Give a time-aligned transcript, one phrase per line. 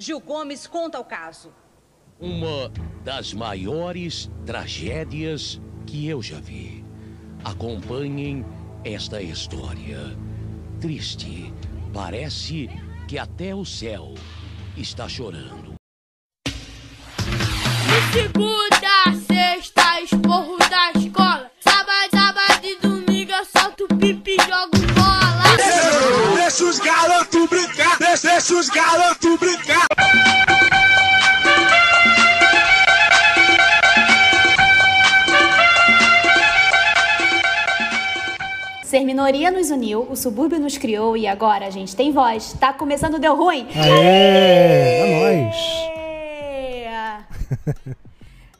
[0.00, 1.52] Gil Gomes conta o caso.
[2.20, 2.70] Uma
[3.02, 6.84] das maiores tragédias que eu já vi.
[7.44, 8.46] Acompanhem
[8.84, 10.16] esta história.
[10.80, 11.52] Triste.
[11.92, 12.70] Parece
[13.08, 14.14] que até o céu
[14.76, 15.74] está chorando.
[16.44, 21.50] De segunda, sexta, esporro da escola.
[21.58, 26.36] Sábado, sábado e domingo eu solto pipi e jogo bola.
[26.36, 29.87] Deixa os garotos brincar, deixa, deixa os garotos brincar.
[39.08, 42.52] Minoria nos uniu, o subúrbio nos criou e agora a gente tem voz.
[42.60, 43.66] Tá começando Deu Ruim?
[43.74, 44.04] Aê!
[45.00, 45.56] É nóis!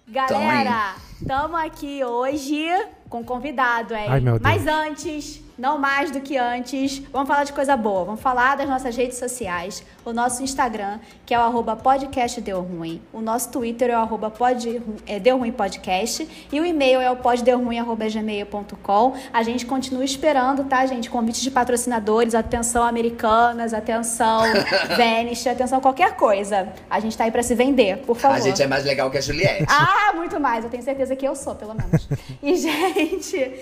[0.09, 2.66] Galera, estamos aqui hoje
[3.11, 4.07] com convidado, hein?
[4.09, 4.43] Ai, meu Deus.
[4.43, 8.04] Mas antes, não mais do que antes, vamos falar de coisa boa.
[8.04, 9.82] Vamos falar das nossas redes sociais.
[10.04, 13.02] O nosso Instagram, que é o arroba podcast Deu Ruim.
[13.12, 16.28] O nosso Twitter é o arroba pod, é, Deu Ruim Podcast.
[16.52, 19.16] E o e-mail é o poddeuruim.gmail.com.
[19.32, 21.10] A gente continua esperando, tá, gente?
[21.10, 24.45] Convites de patrocinadores, atenção americanas, atenção
[24.96, 26.68] Vanish, atenção qualquer coisa.
[26.88, 28.37] A gente tá aí pra se vender, por favor.
[28.37, 29.66] A gente é mais legal que a Juliette.
[29.68, 30.62] Ah, muito mais.
[30.65, 32.09] Eu tenho certeza que eu sou, pelo menos.
[32.40, 33.52] E, gente,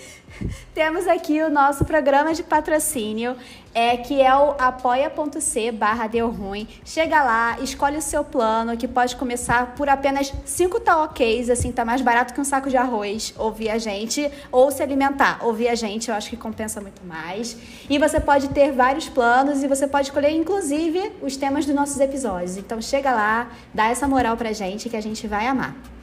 [0.75, 3.37] temos aqui o nosso programa de patrocínio,
[3.75, 6.67] é, que é o apoia.c barra deu ruim.
[6.85, 11.71] Chega lá, escolhe o seu plano, que pode começar por apenas 5 tá ok, assim,
[11.73, 15.69] tá mais barato que um saco de arroz, ouvir a gente, ou se alimentar, ouvir
[15.69, 17.57] a gente, eu acho que compensa muito mais.
[17.89, 22.01] E você pode ter vários planos e você pode escolher, inclusive, os temas dos nossos
[22.01, 22.57] episódios.
[22.57, 25.96] Então chega lá, dá essa moral pra gente que a gente vai amar.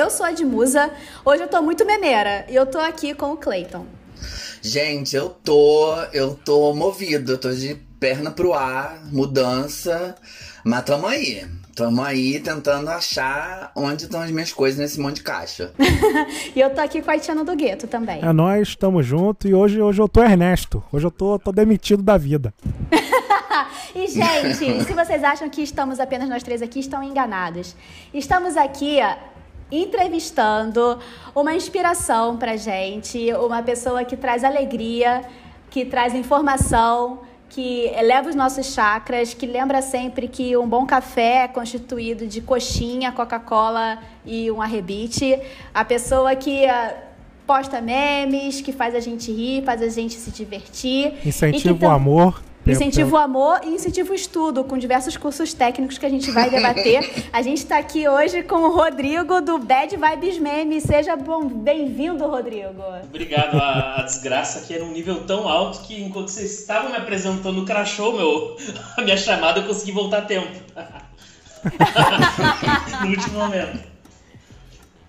[0.00, 0.90] Eu sou a Edmusa,
[1.22, 3.84] hoje eu tô muito memeira e eu tô aqui com o Clayton.
[4.62, 5.94] Gente, eu tô.
[6.10, 10.14] Eu tô movido, eu tô de perna pro ar, mudança.
[10.64, 11.46] Mas tamo aí.
[11.76, 15.70] Tamo aí tentando achar onde estão as minhas coisas nesse monte de caixa.
[16.56, 18.24] e eu tô aqui com a Tiana do Gueto também.
[18.24, 20.82] É nós, estamos juntos e hoje, hoje eu tô Ernesto.
[20.90, 22.54] Hoje eu tô, tô demitido da vida.
[23.94, 27.74] E, gente, se vocês acham que estamos apenas nós três aqui, estão enganados.
[28.14, 29.00] Estamos aqui
[29.70, 30.98] entrevistando
[31.34, 35.22] uma inspiração pra gente, uma pessoa que traz alegria,
[35.70, 41.44] que traz informação, que eleva os nossos chakras, que lembra sempre que um bom café
[41.44, 45.38] é constituído de coxinha, Coca-Cola e um arrebite.
[45.74, 46.94] A pessoa que ah,
[47.46, 51.14] posta memes, que faz a gente rir, faz a gente se divertir.
[51.26, 51.88] Incentiva o tam-
[52.72, 52.82] amor.
[52.82, 56.50] Incentiva o amor e incentiva o estudo, com diversos cursos técnicos que a gente vai
[56.50, 57.10] debater.
[57.32, 60.80] a gente está aqui hoje com o Rodrigo do Bad Vibes Meme.
[60.80, 62.82] Seja bom, bem-vindo, Rodrigo.
[63.04, 63.56] Obrigado.
[63.56, 67.64] A, a desgraça aqui era um nível tão alto que enquanto vocês estavam me apresentando,
[67.64, 68.56] crashou meu,
[68.96, 70.60] a minha chamada eu consegui voltar a tempo.
[73.02, 73.90] no último momento.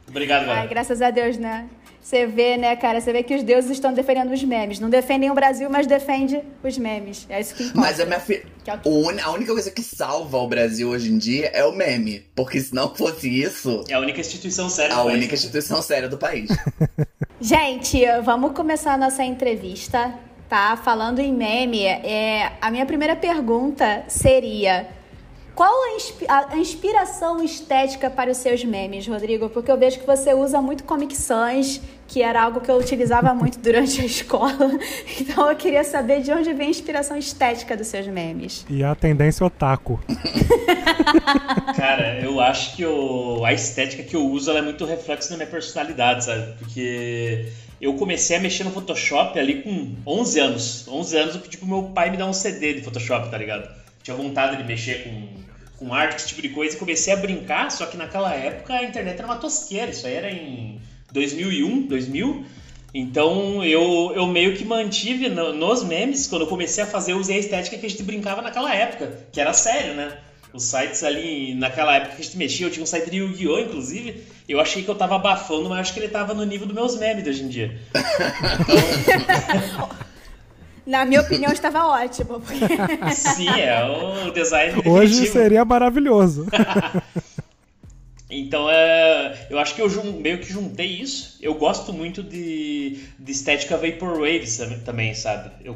[0.08, 0.68] Obrigado, Ai, galera.
[0.68, 1.70] graças a Deus, né?
[2.02, 3.00] Você vê, né, cara?
[3.00, 4.80] Você vê que os deuses estão defendendo os memes.
[4.80, 7.28] Não defendem o Brasil, mas defendem os memes.
[7.30, 7.80] É isso que importa.
[7.80, 8.44] Mas a minha filha.
[8.66, 8.90] É que-
[9.24, 12.26] A única coisa que salva o Brasil hoje em dia é o meme.
[12.36, 15.18] Porque se não fosse isso, É a única instituição séria a do país.
[15.18, 16.50] única instituição séria do país.
[17.40, 20.14] Gente, vamos começar a nossa entrevista,
[20.50, 20.76] tá?
[20.78, 24.88] Falando em meme, é, a minha primeira pergunta seria:
[25.62, 29.48] qual a, inspi- a- a inspiração estética para os seus memes, Rodrigo?
[29.48, 33.32] Porque eu vejo que você usa muito Comic Sans, que era algo que eu utilizava
[33.36, 34.52] muito durante a escola.
[35.22, 38.66] Então eu queria saber de onde vem a inspiração estética dos seus memes.
[38.72, 40.00] E a tendência otaku.
[41.78, 45.38] Cara, eu acho que o- a estética que eu uso ela é muito reflexo da
[45.38, 46.54] minha personalidade, sabe?
[46.58, 50.88] Porque eu comecei a mexer no Photoshop ali com 11 anos.
[50.88, 53.70] 11 anos eu pedi pro meu pai me dar um CD de Photoshop, tá ligado?
[54.04, 55.28] Tinha vontade de mexer com,
[55.81, 58.84] com arte, esse tipo de coisa, e comecei a brincar, só que naquela época a
[58.84, 60.80] internet era uma tosqueira, isso aí era em
[61.12, 62.46] 2001, 2000.
[62.94, 67.18] Então eu, eu meio que mantive no- nos memes, quando eu comecei a fazer, eu
[67.18, 70.18] usei a estética que a gente brincava naquela época, que era sério, né?
[70.53, 73.59] Os sites ali, naquela época que a gente mexia, eu tinha um site de Yu-Gi-Oh!
[73.59, 76.76] inclusive, eu achei que eu tava abafando, mas acho que ele tava no nível dos
[76.76, 77.79] meus memes de hoje em dia.
[80.91, 82.41] Na minha opinião, estava ótimo.
[82.41, 82.66] porque-
[83.16, 85.34] Sim, é o design Hoje definitivo.
[85.34, 86.46] seria maravilhoso.
[88.34, 89.90] Então, é, eu acho que eu
[90.22, 91.38] meio que juntei isso.
[91.41, 94.46] Eu gosto muito de, de estética Vaporwave
[94.85, 95.52] também, sabe?
[95.66, 95.76] Eu,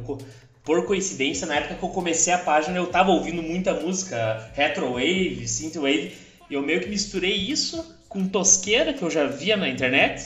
[0.64, 5.46] por coincidência, na época que eu comecei a página, eu tava ouvindo muita música Retrowave,
[5.46, 6.14] Synthwave,
[6.50, 10.24] e eu meio que misturei isso com tosqueira, que eu já via na internet.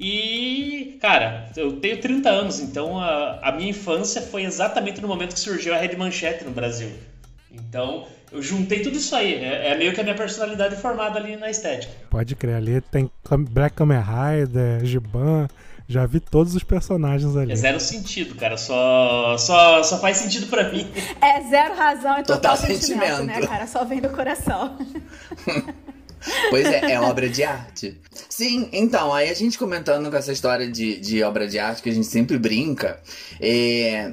[0.00, 5.34] E, cara, eu tenho 30 anos, então a, a minha infância foi exatamente no momento
[5.34, 6.90] que surgiu a Red Manchete no Brasil.
[7.52, 9.34] Então, eu juntei tudo isso aí.
[9.34, 11.92] É, é meio que a minha personalidade formada ali na estética.
[12.08, 13.10] Pode crer, ali tem
[13.50, 15.46] Black Kamen Rider, Giban,
[15.86, 17.52] já vi todos os personagens ali.
[17.52, 18.56] É zero sentido, cara.
[18.56, 20.88] Só, só, só faz sentido pra mim.
[21.20, 23.40] É zero razão e total, Total sentimento, sentimento.
[23.40, 23.66] né, cara?
[23.66, 24.78] Só vem do coração.
[26.50, 28.00] Pois é, é obra de arte.
[28.28, 31.90] Sim, então, aí a gente comentando com essa história de, de obra de arte que
[31.90, 33.00] a gente sempre brinca,
[33.40, 34.12] é,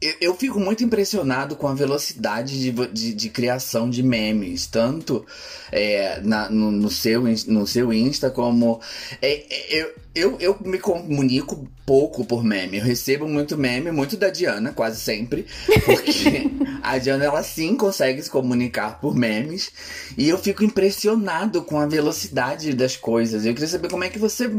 [0.00, 5.24] eu, eu fico muito impressionado com a velocidade de, de, de criação de memes, tanto
[5.70, 8.80] é, na- no, no seu, no seu Insta como.
[9.20, 12.78] é, é, eu, eu, eu me comunico pouco por meme.
[12.78, 15.46] Eu recebo muito meme, muito da Diana, quase sempre.
[15.84, 16.50] Porque
[16.82, 19.70] a Diana, ela sim consegue se comunicar por memes.
[20.18, 23.44] E eu fico impressionado com a velocidade das coisas.
[23.46, 24.50] Eu queria saber como é que você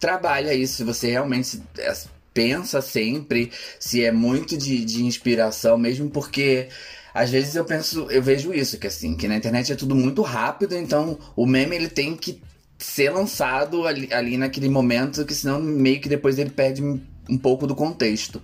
[0.00, 0.76] trabalha isso.
[0.76, 1.94] Se você realmente é,
[2.34, 6.68] pensa sempre, se é muito de, de inspiração, mesmo porque.
[7.14, 10.20] Às vezes eu penso, eu vejo isso, que assim, que na internet é tudo muito
[10.20, 12.42] rápido, então o meme ele tem que
[12.76, 17.68] ser lançado ali, ali naquele momento, que senão meio que depois ele perde um pouco
[17.68, 18.42] do contexto.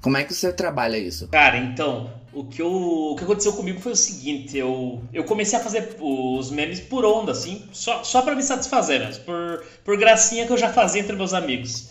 [0.00, 1.26] Como é que você trabalha isso?
[1.28, 5.58] Cara, então, o que, eu, o que aconteceu comigo foi o seguinte, eu, eu comecei
[5.58, 10.46] a fazer os memes por onda, assim, só, só para me satisfazer por, por gracinha
[10.46, 11.88] que eu já fazia entre meus amigos.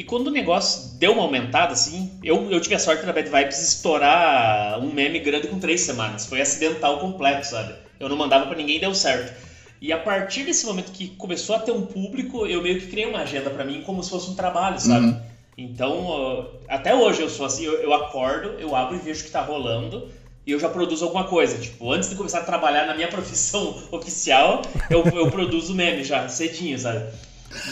[0.00, 3.28] E quando o negócio deu uma aumentada, assim, eu, eu tive a sorte da Bad
[3.28, 6.24] Vibes estourar um meme grande com três semanas.
[6.24, 7.74] Foi acidental completo, sabe?
[8.00, 9.30] Eu não mandava pra ninguém e deu certo.
[9.78, 13.04] E a partir desse momento que começou a ter um público, eu meio que criei
[13.04, 15.04] uma agenda pra mim como se fosse um trabalho, sabe?
[15.04, 15.20] Uhum.
[15.58, 19.30] Então, até hoje eu sou assim, eu, eu acordo, eu abro e vejo o que
[19.30, 20.08] tá rolando
[20.46, 21.58] e eu já produzo alguma coisa.
[21.58, 26.26] Tipo, antes de começar a trabalhar na minha profissão oficial, eu, eu produzo meme já,
[26.26, 27.04] cedinho, sabe?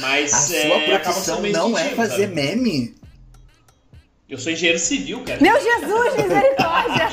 [0.01, 2.35] Mas A é, sua acaba profissão não é fazer sabe?
[2.35, 2.95] meme?
[4.29, 5.41] Eu sou engenheiro civil, cara.
[5.41, 7.09] Meu Jesus, misericórdia!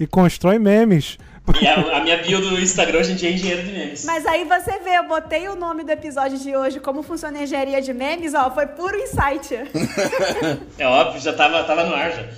[0.00, 1.18] E constrói memes.
[1.60, 4.04] E a, a minha bio do Instagram hoje em dia é engenheiro de memes.
[4.04, 7.42] Mas aí você vê, eu botei o nome do episódio de hoje, como funciona a
[7.42, 9.54] engenharia de memes, ó, foi puro insight.
[10.78, 12.28] É óbvio, já tava, tava no ar já.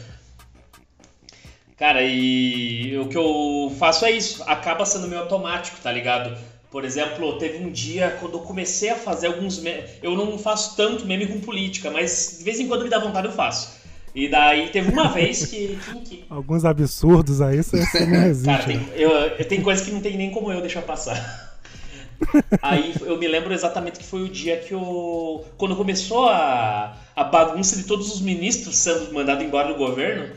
[1.76, 6.36] Cara, e o que eu faço é isso, acaba sendo meio automático, tá ligado?
[6.70, 9.90] Por exemplo, teve um dia quando eu comecei a fazer alguns memes.
[10.02, 13.26] Eu não faço tanto meme com política, mas de vez em quando me dá vontade
[13.26, 13.80] eu faço.
[14.14, 15.76] E daí teve uma vez que.
[15.76, 18.46] que, que Alguns absurdos aí, você, você não resiste.
[18.46, 18.72] Cara, né?
[18.74, 21.48] tem, eu, eu- tem coisa que não tem nem como eu deixar passar.
[22.60, 25.44] Aí eu me lembro exatamente que foi o dia que eu.
[25.56, 30.28] Quando começou a, a bagunça de todos os ministros sendo mandados embora do governo,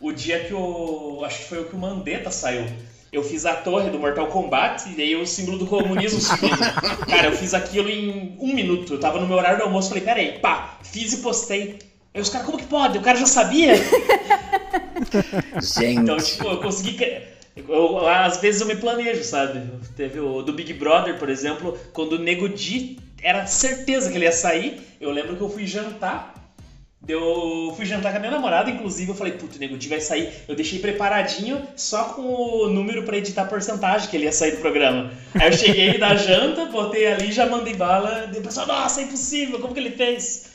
[0.00, 1.22] o dia que o.
[1.24, 2.66] Acho que foi o que o Mandetta saiu.
[3.12, 6.58] Eu fiz a torre do Mortal Kombat e daí o símbolo do comunismo subindo.
[7.10, 8.94] Cara, eu fiz aquilo em um minuto.
[8.94, 11.78] Eu tava no meu horário do almoço, falei, peraí, pá, fiz e postei.
[12.14, 12.98] Aí os caras, como que pode?
[12.98, 13.74] O cara já sabia?
[15.60, 16.00] Gente.
[16.00, 16.98] Então, tipo, eu consegui.
[17.56, 19.60] Eu, às vezes eu me planejo, sabe?
[19.96, 24.24] Teve o do Big Brother, por exemplo, quando o Nego Di era certeza que ele
[24.24, 24.80] ia sair.
[25.00, 26.34] Eu lembro que eu fui jantar.
[27.08, 30.28] Eu fui jantar com a minha namorada, inclusive, eu falei, puto, o Nego vai sair.
[30.46, 34.52] Eu deixei preparadinho só com o número pra editar a porcentagem que ele ia sair
[34.52, 35.10] do programa.
[35.34, 38.30] Aí eu cheguei da janta, botei ali, já mandei bala.
[38.32, 40.49] E o pessoal, nossa, é impossível, como que ele fez?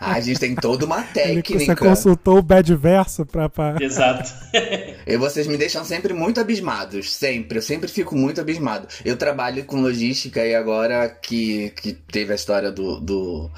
[0.00, 1.58] A gente tem toda uma Ele- técnica.
[1.58, 3.48] você consultou o Bad Verso pra.
[3.48, 3.76] pra...
[3.80, 4.30] Exato.
[5.08, 7.58] E vocês me deixam sempre muito abismados, sempre.
[7.58, 8.88] Eu sempre fico muito abismado.
[9.04, 13.48] Eu trabalho com logística e agora que, que teve a história do, do,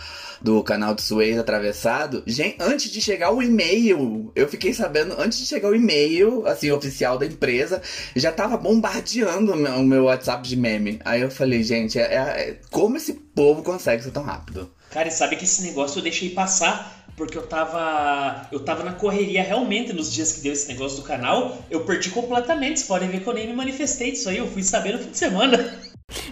[0.42, 5.38] do canal de Suez atravessado, gente, antes de chegar o e-mail, eu fiquei sabendo, antes
[5.38, 7.80] de chegar o e-mail, assim, oficial da empresa,
[8.14, 11.00] já tava bombardeando o meu, o meu WhatsApp de meme.
[11.02, 12.16] Aí eu falei, gente, é, é-
[12.50, 14.70] é- como esse povo consegue ser tão rápido?
[14.90, 18.46] Cara, e sabe que esse negócio eu deixei passar porque eu tava.
[18.52, 21.58] Eu tava na correria realmente nos dias que deu esse negócio do canal.
[21.70, 22.78] Eu perdi completamente.
[22.78, 24.38] Vocês podem ver que eu nem me manifestei disso aí.
[24.38, 25.74] Eu fui saber no fim de semana.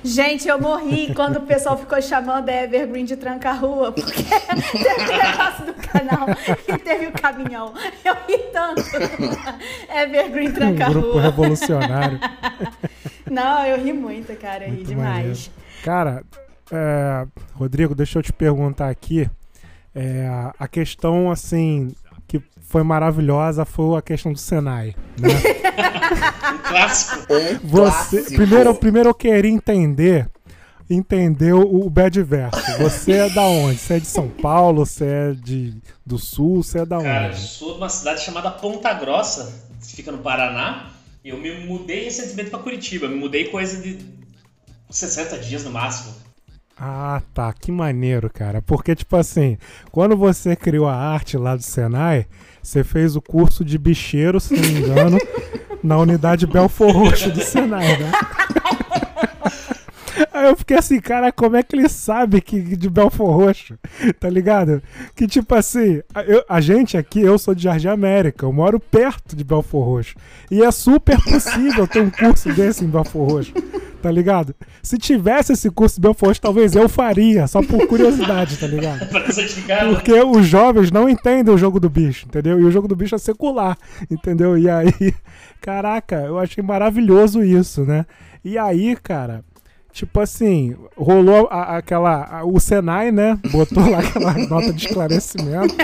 [0.02, 4.22] Gente, eu morri quando o pessoal ficou chamando a Evergreen de tranca-rua, porque
[4.72, 6.26] teve o negócio do canal
[6.66, 7.74] e teve o caminhão.
[8.04, 8.82] Eu ri tanto.
[9.92, 11.22] Evergreen Um grupo tranca-rua.
[11.22, 12.20] revolucionário.
[13.30, 14.64] Não, eu ri muito, cara.
[14.64, 15.16] Eu ri Muito demais.
[15.16, 15.40] maneiro.
[15.84, 16.24] Cara,
[16.70, 19.28] é, Rodrigo, deixa eu te perguntar aqui.
[19.94, 21.94] É, a questão, assim,
[22.28, 24.94] que foi maravilhosa foi a questão do Senai.
[25.18, 25.30] Né?
[26.54, 27.32] Um clássico.
[27.32, 28.34] Um Você, clássico.
[28.36, 30.28] primeiro, primeiro eu queria entender,
[30.90, 32.60] entender o, Bad Verso.
[32.78, 33.78] Você é da onde?
[33.78, 34.84] Você é de São Paulo?
[34.84, 36.62] Você é de, do Sul?
[36.62, 37.40] Você é da Cara, eu onde?
[37.40, 40.90] sou de uma cidade chamada Ponta Grossa, que fica no Paraná.
[41.24, 43.08] E eu me mudei recentemente pra Curitiba.
[43.08, 43.98] Me mudei coisa de
[44.90, 46.14] 60 dias no máximo.
[46.78, 47.52] Ah, tá.
[47.52, 48.60] Que maneiro, cara.
[48.60, 49.56] Porque, tipo assim,
[49.90, 52.26] quando você criou a arte lá do Senai,
[52.62, 55.18] você fez o curso de bicheiro, se não me engano,
[55.82, 58.12] na unidade Belfor Roxo do Senai, né?
[60.36, 63.78] Aí eu fiquei assim, cara, como é que ele sabe que de Belfor Roxo?
[64.20, 64.82] Tá ligado?
[65.14, 68.78] Que tipo assim, a, eu- a gente aqui, eu sou de Jardim América, eu moro
[68.78, 70.14] perto de Belfor Roxo.
[70.50, 73.52] E é super possível ter um curso desse em Belfor Roxo.
[74.02, 74.54] Tá ligado?
[74.82, 79.08] Se tivesse esse curso de Belfor Roxo, talvez eu faria, só por curiosidade, tá ligado?
[79.94, 82.60] Porque os jovens não entendem o jogo do bicho, entendeu?
[82.60, 83.76] E o jogo do bicho é secular,
[84.10, 84.56] entendeu?
[84.56, 84.92] E aí,
[85.60, 88.04] caraca, eu achei maravilhoso isso, né?
[88.44, 89.42] E aí, cara,
[89.96, 92.24] tipo assim, rolou a- aquela.
[92.40, 93.38] a- o Senai, né?
[93.50, 95.74] Botou lá aquela nota de esclarecimento.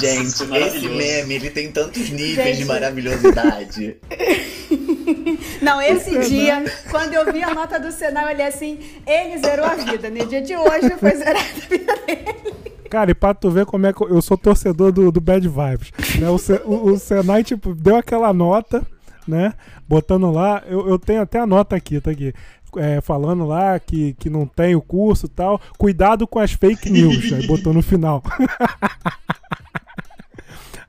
[0.00, 0.94] Gente, esse maravilhoso.
[0.96, 2.58] meme, ele tem tantos níveis Gente.
[2.58, 3.96] de maravilhosidade.
[5.60, 9.66] Não, esse dia, quando eu vi a nota do Senai, eu olhei assim, ele zerou
[9.66, 10.08] a vida.
[10.08, 12.54] No dia de hoje foi zerada a vida dele.
[12.88, 15.46] Cara, e pra tu ver como é que eu, eu sou torcedor do, do Bad
[15.46, 15.92] Vibes.
[16.18, 16.28] Né?
[16.28, 16.36] O,
[16.70, 18.82] o- o Senai, tipo, deu aquela nota,
[19.28, 19.52] né?
[19.88, 22.32] Botando lá, eu, eu tenho até a nota aqui, tá aqui.
[22.76, 25.60] É, falando lá que, que não tem o curso e tal.
[25.78, 27.32] Cuidado com as fake news.
[27.32, 28.22] aí botou no final.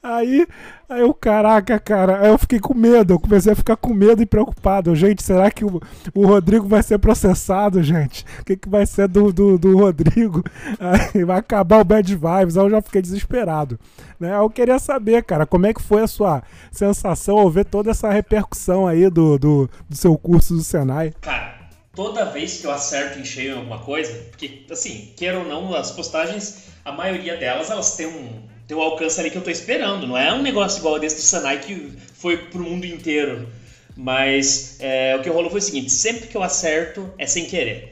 [0.03, 0.47] Aí,
[0.89, 4.19] aí eu, caraca, cara, aí eu fiquei com medo, eu comecei a ficar com medo
[4.19, 4.95] e preocupado.
[4.95, 5.79] Gente, será que o,
[6.15, 8.25] o Rodrigo vai ser processado, gente?
[8.39, 10.43] O que, que vai ser do, do, do Rodrigo?
[11.13, 13.79] Aí vai acabar o Bad Vibes, aí eu já fiquei desesperado.
[14.19, 14.35] Né?
[14.35, 18.09] Eu queria saber, cara, como é que foi a sua sensação ao ver toda essa
[18.09, 21.13] repercussão aí do, do, do seu curso do Senai?
[21.21, 21.50] Cara,
[21.95, 25.73] toda vez que eu acerto em cheio em alguma coisa, porque, assim, queira ou não,
[25.73, 29.49] as postagens, a maioria delas, elas têm um, têm um alcance ali que eu tô
[29.49, 30.07] esperando.
[30.07, 33.47] Não é um negócio igual desse do Sanai que foi pro mundo inteiro.
[33.95, 37.91] Mas é, o que rolou foi o seguinte: sempre que eu acerto, é sem querer.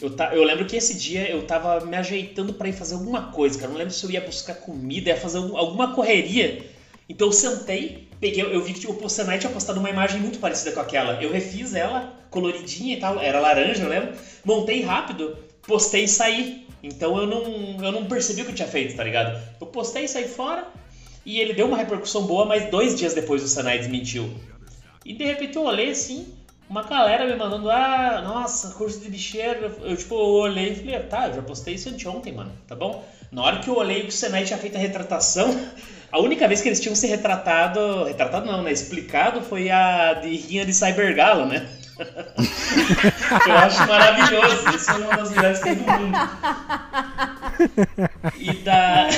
[0.00, 3.20] Eu, ta- eu lembro que esse dia eu tava me ajeitando pra ir fazer alguma
[3.20, 3.70] coisa, cara.
[3.70, 6.56] Não lembro se eu ia buscar comida, ia fazer algum- alguma correria.
[7.10, 10.38] Então eu sentei, peguei, eu vi que tipo, o Senai tinha postado uma imagem muito
[10.38, 11.20] parecida com aquela.
[11.20, 14.12] Eu refiz ela, coloridinha e tal, era laranja, eu lembro.
[14.44, 15.36] Montei rápido,
[15.66, 16.64] postei e saí.
[16.80, 19.36] Então eu não, eu não percebi o que eu tinha feito, tá ligado?
[19.60, 20.68] Eu postei e saí fora.
[21.26, 24.32] E ele deu uma repercussão boa, mas dois dias depois o Senai desmentiu.
[25.04, 26.32] E de repente eu olhei assim,
[26.68, 29.76] uma galera me mandando, ah, nossa, curso de bicheiro.
[29.82, 32.76] Eu tipo, eu olhei e falei, ah, tá, eu já postei isso anteontem, mano, tá
[32.76, 33.04] bom?
[33.32, 35.50] Na hora que eu olhei que o Senai tinha feito a retratação,
[36.12, 40.36] a única vez que eles tinham se retratado, retratado não, né, explicado, foi a de
[40.36, 41.68] rinha de Cybergalo, né?
[43.46, 46.18] eu acho maravilhoso, isso é uma das melhores que tem do mundo.
[48.38, 49.08] E, da...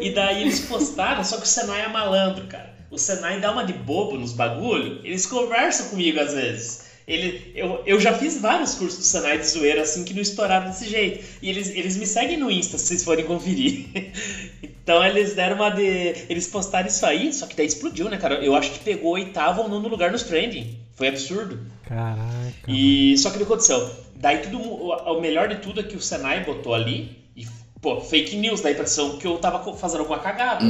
[0.00, 2.72] e daí eles postaram, só que o Senai é malandro, cara.
[2.90, 6.84] O Senai dá uma de bobo nos bagulho, eles conversam comigo às vezes.
[7.06, 10.68] Ele, eu, eu já fiz vários cursos do Senai de zoeira assim que não estouraram
[10.68, 11.22] desse jeito.
[11.42, 13.86] E eles, eles me seguem no Insta se vocês forem conferir.
[14.84, 15.82] então eles deram uma de.
[16.28, 18.36] Eles postaram isso aí, só que daí explodiu, né, cara?
[18.44, 20.78] Eu acho que pegou o oitavo ou nono lugar nos trending.
[20.94, 21.58] Foi absurdo.
[21.88, 22.52] Caraca.
[22.68, 23.90] E só que o que aconteceu?
[24.14, 27.46] Daí tudo, o, o melhor de tudo é que o Senai botou ali e
[27.80, 30.64] pô, fake news da impressão que eu tava fazendo alguma cagada.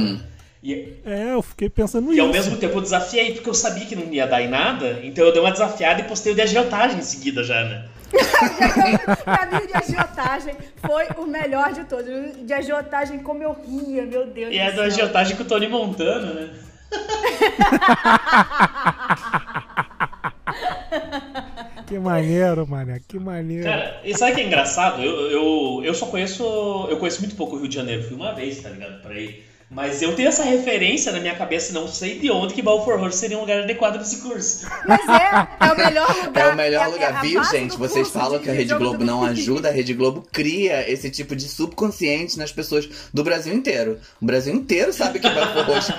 [0.63, 2.31] E, É, eu fiquei pensando e ao nisso.
[2.31, 5.31] mesmo tempo eu desafiei porque eu sabia que não ia dar em nada, então eu
[5.31, 7.87] dei uma desafiada e postei o de agiotagem em seguida já, né?
[9.23, 10.55] pra mim, o de agiotagem
[10.85, 12.45] foi o melhor de todos.
[12.45, 15.67] De agiotagem, como eu ria, meu Deus E é do da agiotagem com o Tony
[15.67, 16.49] Montana, né?
[21.85, 22.99] Que maneiro, mané.
[23.07, 23.63] Que maneiro.
[23.63, 25.03] Cara, e sabe o que é engraçado?
[25.03, 26.43] Eu, eu, eu só conheço.
[26.89, 28.03] Eu conheço muito pouco o Rio de Janeiro.
[28.03, 29.01] Fui uma vez, tá ligado?
[29.01, 29.45] Pra ir.
[29.69, 33.17] Mas eu tenho essa referência na minha cabeça, não sei de onde que Balfour Roxo
[33.17, 34.67] seria um lugar adequado desse curso.
[34.87, 36.45] Mas é, é o melhor lugar.
[36.45, 37.75] É o melhor é- é lugar, a viu, gente?
[37.77, 41.47] Vocês falam que a Rede Globo não ajuda, a Rede Globo cria esse tipo de
[41.49, 43.99] subconsciente nas pessoas do Brasil inteiro.
[44.21, 45.93] O Brasil inteiro sabe que o Belfort Roxo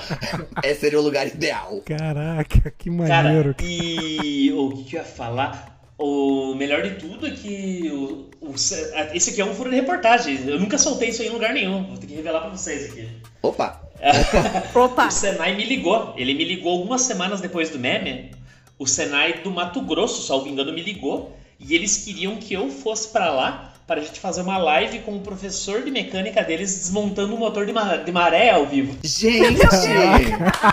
[0.63, 1.83] é, seria o lugar ideal.
[1.85, 3.55] Caraca, que Cara, maneiro.
[3.63, 5.76] e o que, que eu ia falar?
[5.99, 10.47] O melhor de tudo é que o, o- esse aqui é um furo de reportagem.
[10.47, 11.85] Eu nunca soltei isso aí em lugar nenhum.
[11.85, 13.09] Vou ter que revelar pra vocês aqui.
[13.43, 13.81] Opa!
[14.75, 15.07] Opa!
[15.07, 16.13] O Senai me ligou.
[16.17, 18.31] Ele me ligou algumas semanas depois do meme.
[18.79, 21.35] O Senai do Mato Grosso, salvo engano, me ligou.
[21.59, 25.15] E eles queriam que eu fosse pra lá para a gente fazer uma live com
[25.17, 28.97] o professor de mecânica deles desmontando o motor de, ma- de maré ao vivo.
[29.05, 29.61] Gente!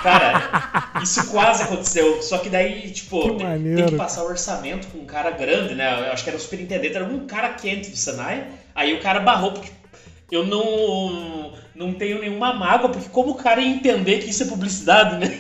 [0.02, 2.22] Cara, isso quase aconteceu.
[2.24, 5.76] Só que daí, tipo, Que tem, tem que passar o orçamento com um cara grande,
[5.76, 6.08] né?
[6.08, 8.46] Eu acho que era o superintendente, era um cara quente do Senai.
[8.74, 9.70] Aí o cara barrou, porque
[10.32, 14.48] eu não, não tenho nenhuma mágoa, porque como o cara ia entender que isso é
[14.48, 15.38] publicidade, né?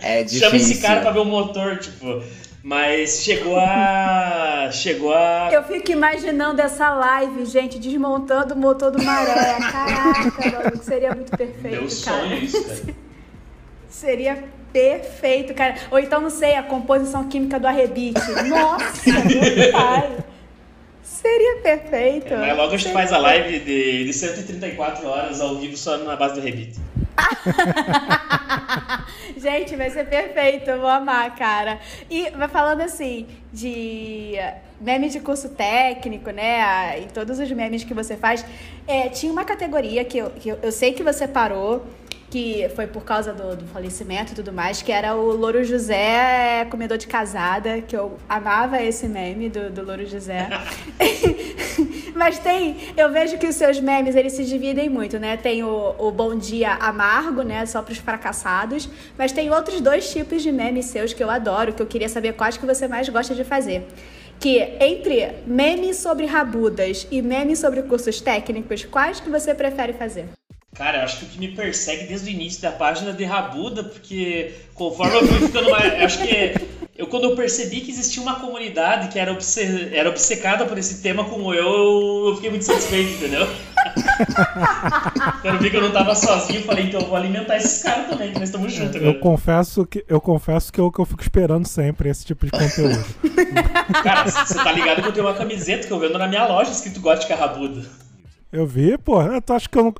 [0.00, 0.40] É difícil.
[0.40, 2.22] Chama esse cara pra ver o motor, tipo.
[2.62, 4.70] Mas chegou a.
[4.72, 5.48] Chegou a.
[5.52, 9.58] Eu fico imaginando essa live, gente, desmontando o motor do maré.
[9.60, 11.90] Caraca, maluco, seria muito perfeito, Meu cara.
[11.90, 12.94] sonho isso, cara.
[13.88, 15.74] Seria perfeito, cara.
[15.90, 18.20] Ou então, não sei, a composição química do arrebite.
[18.48, 20.18] Nossa, meu pai.
[21.02, 22.34] Seria perfeito.
[22.36, 26.14] Mas logo a gente faz a live de, de 134 horas ao vivo só na
[26.14, 26.78] base do rebite.
[29.36, 31.78] Gente, vai ser perfeito, eu vou amar, cara.
[32.10, 34.34] E vai falando assim de
[34.80, 37.00] memes de curso técnico, né?
[37.00, 38.44] E todos os memes que você faz.
[38.86, 41.84] É, tinha uma categoria que, eu, que eu, eu sei que você parou,
[42.30, 46.66] que foi por causa do, do falecimento e tudo mais, que era o Louro José
[46.70, 50.48] comedor de casada, que eu amava esse meme do, do Louro José.
[52.14, 55.36] Mas tem, eu vejo que os seus memes, eles se dividem muito, né?
[55.36, 57.64] Tem o, o Bom Dia Amargo, né?
[57.66, 58.88] Só para os fracassados.
[59.16, 62.32] Mas tem outros dois tipos de memes seus que eu adoro, que eu queria saber
[62.34, 63.86] quais que você mais gosta de fazer.
[64.38, 70.28] Que entre memes sobre rabudas e memes sobre cursos técnicos, quais que você prefere fazer?
[70.74, 73.24] Cara, eu acho que o que me persegue desde o início da página é de
[73.24, 75.92] Rabuda, porque conforme eu fui ficando mais.
[75.98, 76.54] eu Acho que
[76.96, 81.02] eu, quando eu percebi que existia uma comunidade que era, obce- era obcecada por esse
[81.02, 83.48] tema como eu, eu fiquei muito satisfeito, entendeu?
[85.42, 87.82] quando eu vi que eu não tava sozinho, eu falei, então eu vou alimentar esses
[87.82, 89.18] caras também, que nós estamos juntos Eu agora.
[89.20, 93.04] confesso que eu confesso que eu, que eu fico esperando sempre esse tipo de conteúdo.
[94.04, 96.70] Cara, você tá ligado que eu tenho uma camiseta que eu vendo na minha loja
[96.70, 97.82] escrito Gótica Rabuda.
[98.52, 99.94] Eu vi, pô, eu tô- acho que eu não.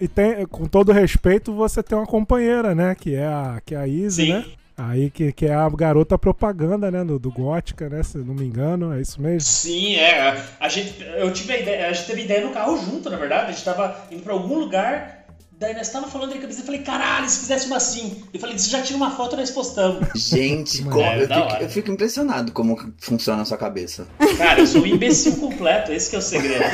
[0.00, 2.94] E tem, com todo respeito, você tem uma companheira, né?
[2.94, 4.32] Que é a, que é a Izzy, Sim.
[4.32, 4.44] né?
[4.76, 7.04] Aí que, que é a garota propaganda, né?
[7.04, 8.02] Do, do Gótica, né?
[8.02, 9.48] Se não me engano, é isso mesmo.
[9.48, 10.36] Sim, é.
[10.58, 13.50] A gente, eu tive a ideia, a gente teve ideia no carro junto, na verdade.
[13.50, 15.23] A gente tava indo pra algum lugar,
[15.58, 18.22] daí nós tava falando de cabeça e falei, caralho, se fizesse uma assim.
[18.32, 20.06] Eu falei, você já tira uma foto e nós postamos.
[20.14, 24.06] Gente, Mano, como- é eu, fico, eu fico impressionado como funciona a sua cabeça.
[24.38, 26.64] Cara, eu sou um imbecil completo, esse que é o segredo.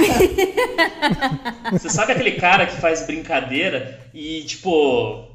[1.72, 5.28] Você sabe aquele cara que faz brincadeira e, tipo.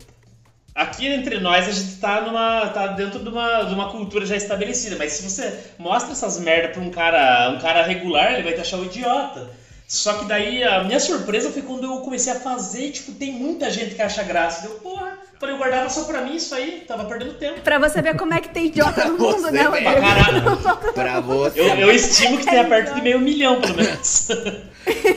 [0.74, 2.68] Aqui entre nós a gente tá numa.
[2.68, 6.68] tá dentro de uma, de uma cultura já estabelecida, mas se você mostra essas merda
[6.74, 9.50] pra um cara, um cara regular, ele vai te achar um idiota.
[9.88, 13.34] Só que daí a minha surpresa foi quando eu comecei a fazer e, tipo, tem
[13.34, 14.64] muita gente que acha graça.
[14.68, 17.62] Deu, porra, falei, eu guardava só pra mim isso aí, tava perdendo tempo.
[17.62, 19.82] Pra você ver como é que tem idiota no mundo, Você né, vê.
[19.82, 20.58] Pra Rodrigo?
[20.58, 20.94] caralho.
[20.94, 21.60] Pra você.
[21.60, 24.28] Eu, eu estimo que tenha perto de meio milhão, pelo menos.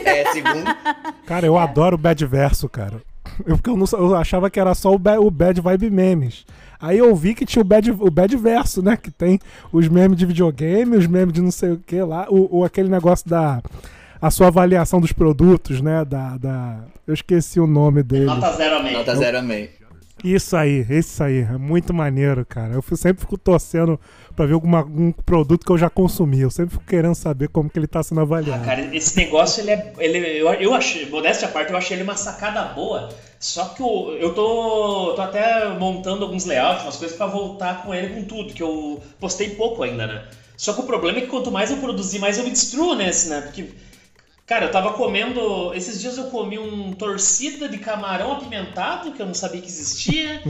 [0.05, 0.63] É, segundo.
[1.25, 3.01] Cara, eu adoro o Bad Verso, cara.
[3.45, 6.45] Eu, porque eu, não, eu achava que era só o, ba- o Bad Vibe Memes.
[6.81, 8.95] Aí eu vi que tinha o Bad, o bad Verso, né?
[8.97, 9.39] Que tem
[9.71, 12.27] os memes de videogame, os memes de não sei o que lá.
[12.29, 13.61] O, o- aquele negócio da.
[14.21, 16.03] A sua avaliação dos produtos, né?
[16.05, 16.79] Da, da.
[17.07, 18.25] Eu esqueci o nome dele.
[18.25, 18.97] Nota zero a meio.
[18.97, 19.69] Nota zero a meio.
[20.21, 21.39] Isso aí, isso aí.
[21.43, 22.73] É muito maneiro, cara.
[22.73, 23.97] Eu fico- sempre fico torcendo
[24.35, 26.41] pra ver alguma, algum produto que eu já consumi.
[26.41, 28.65] Eu sempre fico querendo saber como que ele tá sendo Ah, avaliado.
[28.65, 29.93] cara, esse negócio, ele é.
[29.97, 33.07] Ele, eu, eu achei, modéstia à parte, eu achei ele uma sacada boa.
[33.39, 37.93] Só que o, eu tô, tô até montando alguns layouts, umas coisas pra voltar com
[37.93, 40.23] ele com tudo, que eu postei pouco ainda, né?
[40.57, 43.29] Só que o problema é que quanto mais eu produzir, mais eu me destruo nesse,
[43.29, 43.39] né?
[43.39, 43.69] Porque,
[44.49, 45.71] cara, eu tava comendo.
[45.75, 50.41] Esses dias eu comi um torcida de camarão apimentado, que eu não sabia que existia.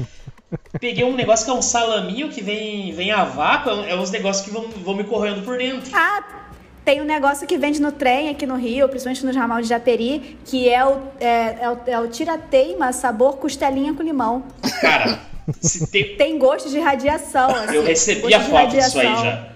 [0.80, 4.46] Peguei um negócio que é um salaminho que vem, vem a vácuo, é uns negócios
[4.46, 5.92] que vão, vão me correndo por dentro.
[5.94, 6.24] Ah,
[6.86, 10.40] tem um negócio que vende no trem aqui no Rio, principalmente no ramal de Japeri,
[10.46, 14.46] que é o, é, é o, é o tirateima sabor costelinha com limão.
[14.82, 15.20] Cara,
[15.92, 17.50] tem, Tem gosto de radiação.
[17.50, 19.50] Assim, Eu recebi a foto disso aí já.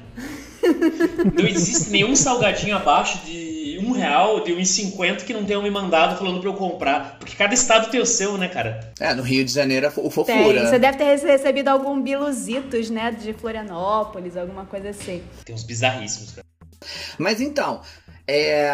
[1.33, 3.42] Não existe nenhum salgadinho abaixo de
[3.85, 7.17] um real, de 1,50 que não tenham me mandado falando pra eu comprar.
[7.19, 8.91] Porque cada estado tem o seu, né, cara?
[8.99, 10.09] É, no Rio de Janeiro é o Tem.
[10.11, 10.67] fofura.
[10.69, 15.23] Você deve ter rece- recebido algum biluzitos, né, de Florianópolis, alguma coisa assim.
[15.45, 16.45] Tem uns bizarríssimos, cara.
[17.17, 17.81] Mas então,
[18.27, 18.69] é.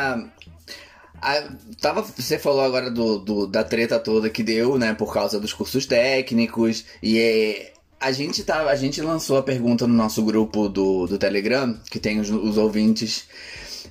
[1.22, 1.50] a-
[1.82, 5.54] tava, você falou agora do, do- da treta toda que deu, né, por causa dos
[5.54, 6.86] cursos técnicos.
[7.04, 11.18] E é, a gente tá, a gente lançou a pergunta no nosso grupo do, do
[11.18, 13.26] Telegram, que tem os, os ouvintes.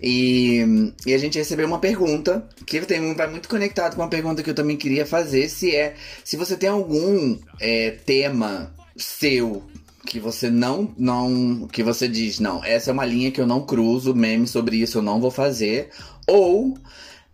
[0.02, 4.42] E, e a gente recebeu uma pergunta que tem, vai muito conectado com uma pergunta
[4.42, 9.62] que eu também queria fazer, se é se você tem algum é, tema seu
[10.06, 13.64] que você não não que você diz não essa é uma linha que eu não
[13.64, 15.90] cruzo meme sobre isso eu não vou fazer
[16.26, 16.78] ou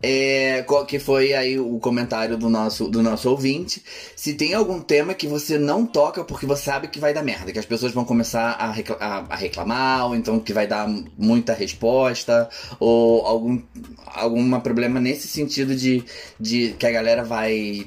[0.05, 3.83] é, que foi aí o comentário do nosso, do nosso ouvinte.
[4.15, 7.53] Se tem algum tema que você não toca porque você sabe que vai dar merda,
[7.53, 10.87] que as pessoas vão começar a, recla- a- a reclamar, ou então que vai dar
[11.17, 13.63] muita resposta, ou algum
[14.07, 16.05] algum problema nesse sentido de,
[16.39, 17.87] de que a galera vai,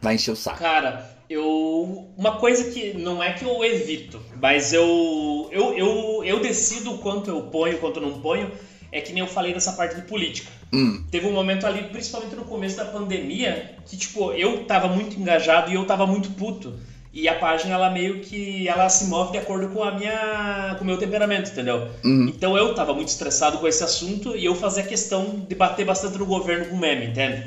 [0.00, 0.58] vai encher o saco.
[0.58, 2.08] Cara, eu.
[2.16, 5.48] Uma coisa que não é que eu evito, mas eu.
[5.52, 8.50] Eu, eu, eu decido quanto eu ponho, quanto eu não ponho.
[8.92, 10.50] É que nem eu falei dessa parte de política.
[10.72, 11.04] Hum.
[11.10, 15.70] Teve um momento ali, principalmente no começo da pandemia, que, tipo, eu tava muito engajado
[15.70, 16.74] e eu tava muito puto.
[17.12, 20.84] E a página, ela meio que ela se move de acordo com a minha com
[20.84, 21.88] o meu temperamento, entendeu?
[22.04, 22.26] Uhum.
[22.28, 26.18] Então eu tava muito estressado com esse assunto e eu fazia questão de bater bastante
[26.18, 27.46] no governo com meme, entende?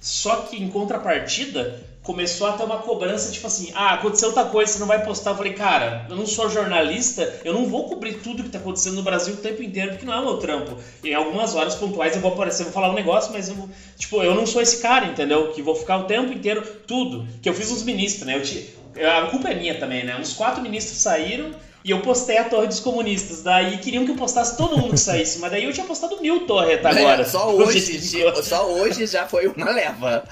[0.00, 4.72] Só que em contrapartida, começou a ter uma cobrança, tipo assim, ah, aconteceu outra coisa,
[4.72, 5.32] você não vai postar.
[5.32, 8.94] Eu falei, cara, eu não sou jornalista, eu não vou cobrir tudo que tá acontecendo
[8.94, 10.78] no Brasil o tempo inteiro, porque não é o meu trampo.
[11.04, 13.68] Em algumas horas pontuais eu vou aparecer, vou falar um negócio, mas eu,
[13.98, 15.52] tipo, eu não sou esse cara, entendeu?
[15.52, 17.28] Que vou ficar o tempo inteiro, tudo.
[17.42, 18.36] Que eu fiz uns ministros, né?
[18.36, 20.16] Eu te, a culpa é minha também, né?
[20.18, 21.50] Uns quatro ministros saíram
[21.84, 23.42] e eu postei a Torre dos Comunistas.
[23.42, 26.46] Daí queriam que eu postasse todo mundo que saísse, mas daí eu tinha postado mil
[26.46, 27.22] torres até agora.
[27.22, 28.00] É, só hoje,
[28.42, 30.24] só hoje já foi uma leva.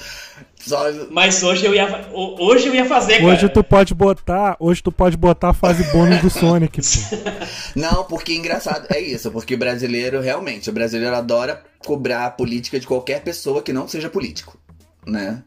[0.67, 0.85] Só...
[1.11, 3.53] Mas hoje eu ia, hoje eu ia fazer, Hoje cara.
[3.53, 7.17] tu pode botar, hoje tu pode botar a fase bônus do Sonic, pô.
[7.79, 12.81] Não, porque engraçado é isso, porque o brasileiro realmente, o brasileiro adora cobrar a política
[12.81, 14.59] de qualquer pessoa que não seja político,
[15.07, 15.45] né?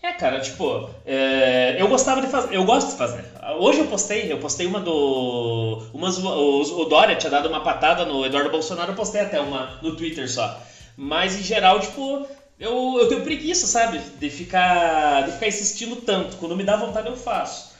[0.00, 3.24] É, cara, tipo, é, eu gostava de fazer, eu gosto de fazer.
[3.58, 5.82] Hoje eu postei, eu postei uma do.
[5.92, 9.78] Umas, o, o Dória tinha dado uma patada no Eduardo Bolsonaro, eu postei até uma
[9.82, 10.62] no Twitter só.
[10.96, 12.26] Mas em geral, tipo,
[12.60, 13.98] eu, eu tenho preguiça, sabe?
[14.18, 16.36] De ficar, de ficar insistindo tanto.
[16.36, 17.70] Quando me dá vontade, eu faço.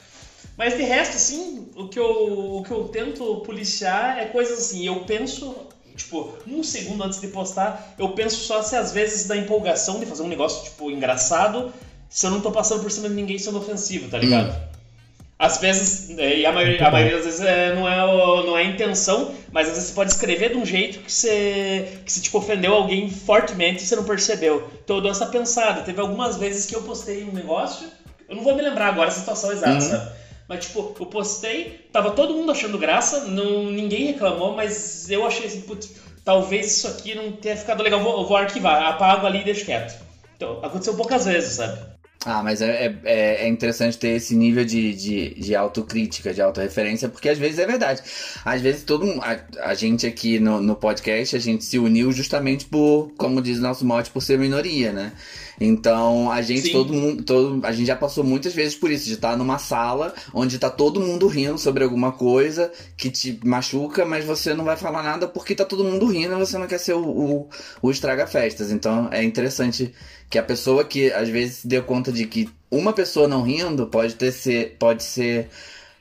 [0.57, 4.87] Mas de resto, assim, o que eu, o que eu tento policiar é coisas assim.
[4.87, 5.55] Eu penso,
[5.95, 10.07] tipo, um segundo antes de postar, eu penso só se às vezes da empolgação de
[10.07, 11.71] fazer um negócio, tipo, engraçado,
[12.09, 14.55] se eu não tô passando por cima de ninguém sendo ofensivo, tá ligado?
[14.55, 14.70] Hum.
[15.43, 18.59] Às vezes, é, e a maioria, a maioria das vezes é, não, é, o- não
[18.59, 22.13] é a intenção, mas às vezes você pode escrever de um jeito que você, que
[22.13, 24.69] você tipo, ofendeu alguém fortemente e você não percebeu.
[24.85, 25.81] Então eu dou essa pensada.
[25.81, 27.89] Teve algumas vezes que eu postei um negócio,
[28.29, 29.81] eu não vou me lembrar agora a situação exata, Uhum.
[29.81, 30.11] sabe?
[30.47, 35.47] Mas tipo, eu postei, tava todo mundo achando graça, não, ninguém reclamou, mas eu achei
[35.47, 35.91] assim, putz,
[36.23, 39.65] talvez isso aqui não tenha ficado legal, vou, eu vou arquivar, apago ali e deixo
[39.65, 39.97] quieto.
[40.37, 41.79] Então, aconteceu poucas vezes, sabe?
[42.23, 46.43] Ah, mas é, é- é, é interessante ter esse nível de, de, de autocrítica, de
[46.43, 48.03] autorreferência, porque às vezes é verdade.
[48.45, 52.67] Às vezes todo a, a gente aqui no, no podcast, a gente se uniu justamente
[52.67, 55.13] por, como diz o nosso mote, por ser minoria, né?
[55.61, 56.73] Então a gente, Sim.
[56.73, 60.15] todo mundo, todo, a gente já passou muitas vezes por isso, de estar numa sala
[60.33, 64.77] onde tá todo mundo rindo sobre alguma coisa que te machuca, mas você não vai
[64.77, 67.49] falar nada porque tá todo mundo rindo e você não quer ser o, o,
[67.83, 68.71] o estraga-festas.
[68.71, 69.93] Então é interessante
[70.31, 73.87] que a pessoa que às vezes se deu conta de que uma pessoa não rindo
[73.87, 75.51] pode ter ser, pode ser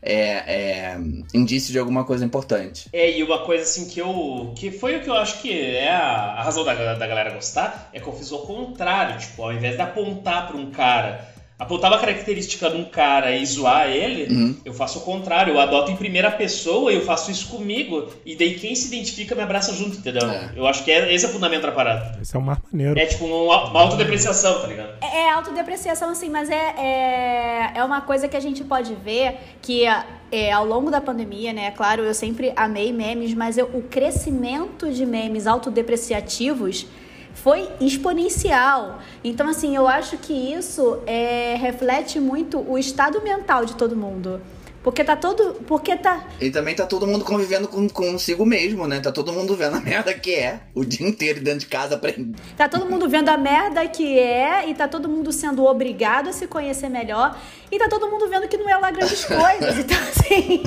[0.01, 0.97] é, é,
[1.33, 2.89] indício de alguma coisa importante.
[2.93, 4.53] É, e uma coisa assim que eu.
[4.55, 7.89] que foi o que eu acho que é a, a razão da, da galera gostar,
[7.93, 9.19] é que eu fiz o contrário.
[9.19, 11.27] Tipo, ao invés de apontar pra um cara,
[11.59, 14.55] apontar uma característica de um cara e zoar ele, Uhum.
[14.63, 15.53] eu faço o contrário.
[15.53, 18.07] Eu adoto em primeira pessoa e eu faço isso comigo.
[18.25, 20.27] E daí quem se identifica me abraça junto, entendeu?
[20.29, 20.51] É.
[20.55, 22.17] Eu acho que é, esse é o fundamento da parada.
[22.21, 22.97] Esse é o mais maneiro.
[22.97, 24.93] É tipo uma, uma autodepreciação, tá ligado?
[25.03, 29.35] É é autodepreciação, assim, mas é, é, é uma coisa que a gente pode ver
[29.61, 29.83] que
[30.31, 31.71] é, ao longo da pandemia, né?
[31.71, 36.85] Claro, eu sempre amei memes, mas eu- o crescimento de memes autodepreciativos
[37.33, 38.99] foi exponencial.
[39.23, 44.41] Então, assim, eu acho que isso é, reflete muito o estado mental de todo mundo.
[44.83, 45.55] Porque tá todo.
[45.67, 46.25] Porque tá.
[46.39, 48.99] E também tá todo mundo convivendo com, consigo mesmo, né?
[48.99, 52.39] Tá todo mundo vendo a merda que é o dia inteiro dentro de casa aprendendo.
[52.55, 56.33] Tá todo mundo vendo a merda que é e tá todo mundo sendo obrigado a
[56.33, 57.37] se conhecer melhor
[57.71, 59.79] e tá todo mundo vendo que não é lá grandes coisas.
[59.79, 60.61] Então, assim,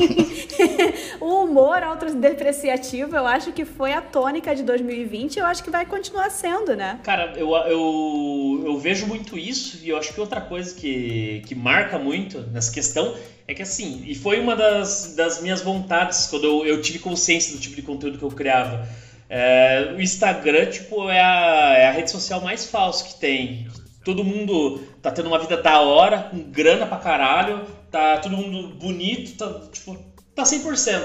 [1.20, 5.70] o humor autodepreciativo eu acho que foi a tônica de 2020 e eu acho que
[5.70, 7.00] vai continuar sendo, né?
[7.02, 11.54] Cara, eu, eu, eu vejo muito isso e eu acho que outra coisa que, que
[11.54, 13.14] marca muito nessa questão
[13.46, 17.54] é que assim, e foi uma das, das minhas vontades quando eu, eu tive consciência
[17.54, 18.88] do tipo de conteúdo que eu criava.
[19.28, 23.66] É, o Instagram, tipo, é a, é a rede social mais falsa que tem.
[24.04, 28.74] Todo mundo tá tendo uma vida da hora, com grana pra caralho, tá todo mundo
[28.74, 29.96] bonito, tá, tipo,
[30.34, 31.02] tá 100%.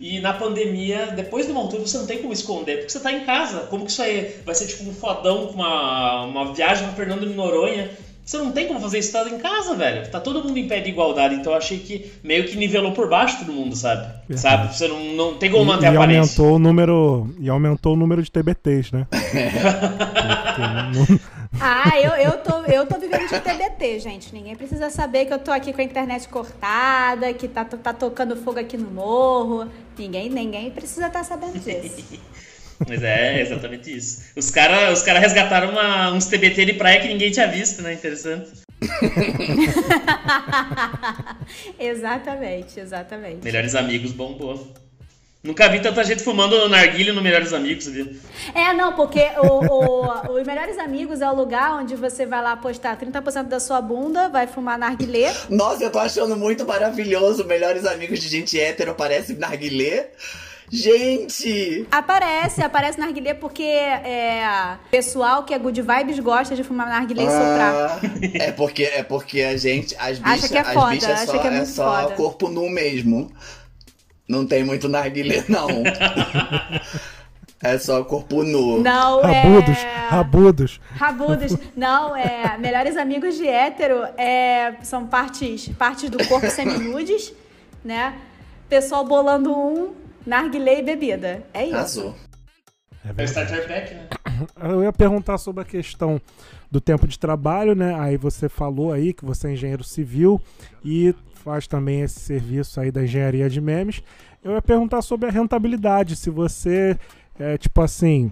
[0.00, 3.12] E na pandemia, depois de uma altura, você não tem como esconder, porque você tá
[3.12, 3.66] em casa.
[3.66, 7.26] Como que isso aí vai ser tipo um fodão com uma, uma viagem pra Fernando
[7.26, 7.90] de Noronha?
[8.28, 10.06] Você não tem como fazer isso tá em casa, velho.
[10.10, 13.08] Tá todo mundo em pé de igualdade, então eu achei que meio que nivelou por
[13.08, 14.02] baixo todo mundo, sabe?
[14.28, 14.38] Verdade.
[14.38, 14.76] Sabe?
[14.76, 16.42] Você não, não tem como manter e, a e aparência.
[16.42, 19.06] aumentou o número e aumentou o número de TBTs, né?
[21.58, 24.34] Ah, eu, eu, tô, eu tô vivendo de TBT, gente.
[24.34, 28.36] Ninguém precisa saber que eu tô aqui com a internet cortada, que tá, tá tocando
[28.36, 29.66] fogo aqui no morro.
[29.98, 32.20] Ninguém, ninguém precisa estar sabendo disso.
[32.86, 34.22] Mas é exatamente isso.
[34.36, 37.92] Os caras os cara resgataram uma- uns TBT de praia que ninguém tinha visto, né?
[37.92, 38.50] Interessante.
[41.78, 43.44] exatamente, exatamente.
[43.44, 44.72] Melhores Amigos bombou.
[45.42, 48.10] Nunca vi tanta gente fumando narguilha no Melhores Amigos, sabia?
[48.54, 52.56] É, não, porque o, o, os Melhores Amigos é o lugar onde você vai lá
[52.56, 55.32] postar 30% da sua bunda, vai fumar narguilé.
[55.48, 57.44] Nossa, eu tô achando muito maravilhoso.
[57.44, 60.10] Melhores amigos de gente hétero parece narguilé.
[60.70, 61.86] Gente!
[61.90, 67.26] Aparece, aparece narguilé porque é, pessoal que é good vibes gosta de fumar narguilé e
[67.26, 68.00] Ah, soprar.
[68.34, 71.26] é porque é porque a gente as Acha bichas, que é as foda, bichas acha
[71.26, 72.14] só, que é é muito só foda.
[72.14, 73.32] corpo nu mesmo.
[74.28, 75.68] Não tem muito narguilé não.
[77.62, 78.80] é só corpo nu.
[78.82, 80.06] Não, Rabudos, é...
[80.10, 80.80] rabudos.
[80.96, 81.56] Rabudos.
[81.74, 82.56] Não, é.
[82.58, 87.32] Melhores amigos de hétero é, são partes, partes do corpo seminudes,
[87.84, 88.14] né?
[88.68, 89.94] Pessoal bolando um,
[90.28, 91.42] narguilé e bebida.
[91.54, 91.74] É isso.
[91.74, 92.14] Arrasou.
[93.16, 94.08] É Starter Pack, né?
[94.62, 96.20] Eu ia perguntar sobre a questão
[96.70, 97.98] do tempo de trabalho, né?
[97.98, 100.40] Aí você falou aí que você é engenheiro civil
[100.84, 104.02] e faz também esse serviço aí da engenharia de memes.
[104.44, 106.98] Eu ia perguntar sobre a rentabilidade, se você
[107.38, 108.30] é tipo assim,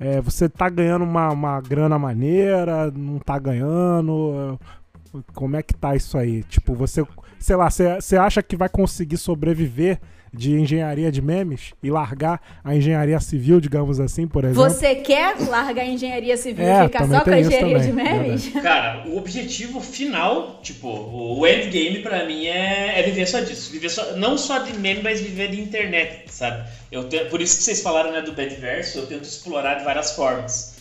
[0.00, 4.58] é, você tá ganhando uma, uma grana maneira, não tá ganhando,
[5.14, 6.42] é, como é que tá isso aí?
[6.44, 7.06] Tipo, você,
[7.38, 10.00] sei lá, você, você acha que vai conseguir sobreviver
[10.34, 14.62] de engenharia de memes e largar a engenharia civil, digamos assim, por exemplo?
[14.70, 18.04] Você quer largar a engenharia civil É, e ficar só com a engenharia de também,
[18.20, 18.48] memes?
[18.62, 23.70] Cara, o objetivo final, tipo, o endgame pra mim é, é viver só disso.
[23.70, 26.66] Viver só, não só de meme, mas viver de internet, sabe?
[26.90, 30.12] Eu te- por isso que vocês falaram né, do Bedverso, eu tento explorar de várias
[30.12, 30.76] formas.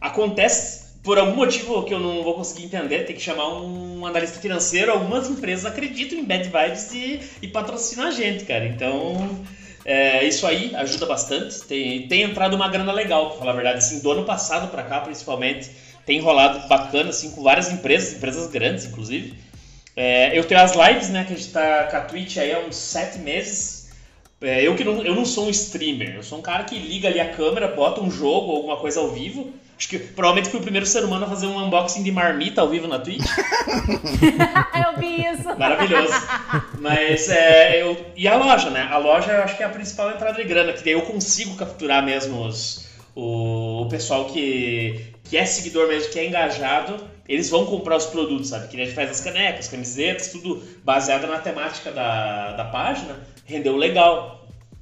[0.00, 4.38] Acontece, por algum motivo que eu não vou conseguir entender, tem que chamar um analista
[4.38, 4.92] financeiro.
[4.92, 8.66] Algumas empresas acreditam em bad vibes e, e patrocinam a gente, cara.
[8.66, 9.42] Então,
[9.86, 11.60] é, isso aí ajuda bastante.
[11.62, 13.78] Tem, tem entrado uma grana legal, pra falar a verdade.
[13.78, 15.70] Assim, do ano passado pra cá, principalmente,
[16.04, 19.32] tem rolado bacana, assim, com várias empresas, empresas grandes, inclusive.
[19.96, 22.58] É, eu tenho as lives, né, que a gente tá com a Twitch aí há
[22.58, 23.88] uns sete meses.
[24.42, 27.08] É, eu que não, eu não sou um streamer, eu sou um cara que liga
[27.08, 29.54] ali a câmera, bota um jogo ou alguma coisa ao vivo.
[29.78, 32.68] Acho que provavelmente fui o primeiro ser humano a fazer um unboxing de marmita ao
[32.68, 33.24] vivo na Twitch.
[34.74, 35.56] eu vi isso.
[35.56, 36.12] Maravilhoso.
[36.80, 37.80] Mas é.
[37.80, 38.88] Eu, e a loja, né?
[38.90, 41.54] A loja eu acho que é a principal entrada de grana, que daí eu consigo
[41.54, 46.96] capturar mesmo os, o, o pessoal que, que é seguidor mesmo, que é engajado.
[47.28, 48.66] Eles vão comprar os produtos, sabe?
[48.66, 53.14] Que a gente faz as canecas, camisetas, tudo baseado na temática da, da página.
[53.44, 54.37] Rendeu legal.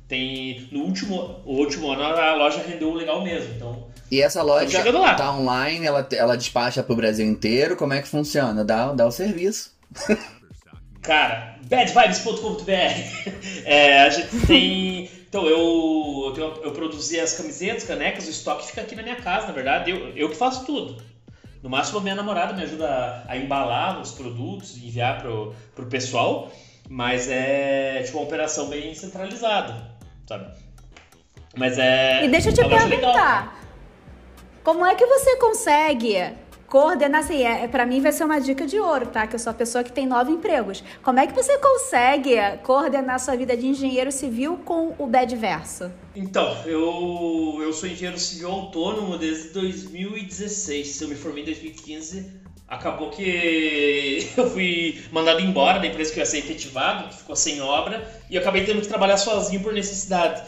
[0.09, 0.69] Tem.
[0.71, 3.55] No último, o último ano a loja rendeu legal mesmo.
[3.55, 3.87] Então.
[4.11, 4.83] E essa loja
[5.17, 8.65] tá online, ela, ela despacha pro Brasil inteiro, como é que funciona?
[8.65, 9.75] Dá, dá o serviço.
[11.03, 12.67] Cara, badvibes.com.br.
[13.65, 15.11] É, a gente tem.
[15.29, 19.49] Então, eu, eu, eu produzi as camisetas, canecas, o estoque fica aqui na minha casa,
[19.49, 19.91] na verdade.
[19.91, 21.03] Eu, eu que faço tudo.
[21.63, 25.55] No máximo, a minha namorada me ajuda a, a embalar os produtos e enviar pro,
[25.75, 26.51] pro pessoal.
[26.89, 29.96] Mas é tipo uma operação bem centralizada,
[30.27, 30.53] sabe?
[31.57, 32.25] Mas é.
[32.25, 33.61] E deixa eu te legal, perguntar.
[34.63, 36.33] como é que você consegue
[36.67, 37.43] coordenar assim?
[37.43, 39.27] É, para mim vai ser uma dica de ouro, tá?
[39.27, 40.85] Que eu sou a pessoa que tem nove empregos.
[41.03, 45.91] Como é que você consegue coordenar sua vida de engenheiro civil com o Bedverso?
[46.15, 51.01] Então, eu, eu sou engenheiro civil autônomo desde 2016.
[51.01, 52.46] Eu me formei em 2015.
[52.69, 57.37] Acabou que eu fui mandado embora da empresa que eu ia ser efetivado, que ficou
[57.37, 60.43] sem obra, e acabei tendo que trabalhar sozinho por necessidade.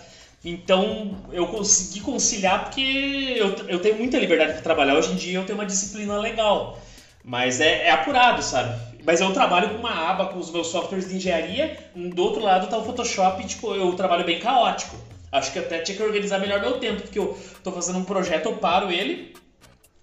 [0.44, 4.94] Então, eu consegui conciliar porque eu, eu tenho muita liberdade para trabalhar.
[4.94, 6.78] Hoje em dia eu tenho uma disciplina legal,
[7.24, 8.74] mas é, é apurado, sabe?
[9.04, 12.68] Mas eu trabalho com uma aba com os meus softwares de engenharia, do outro lado
[12.68, 14.96] tá o Photoshop, tipo, eu trabalho bem caótico.
[15.30, 18.46] Acho que até tinha que organizar melhor meu tempo, porque eu tô fazendo um projeto,
[18.46, 19.34] eu paro ele,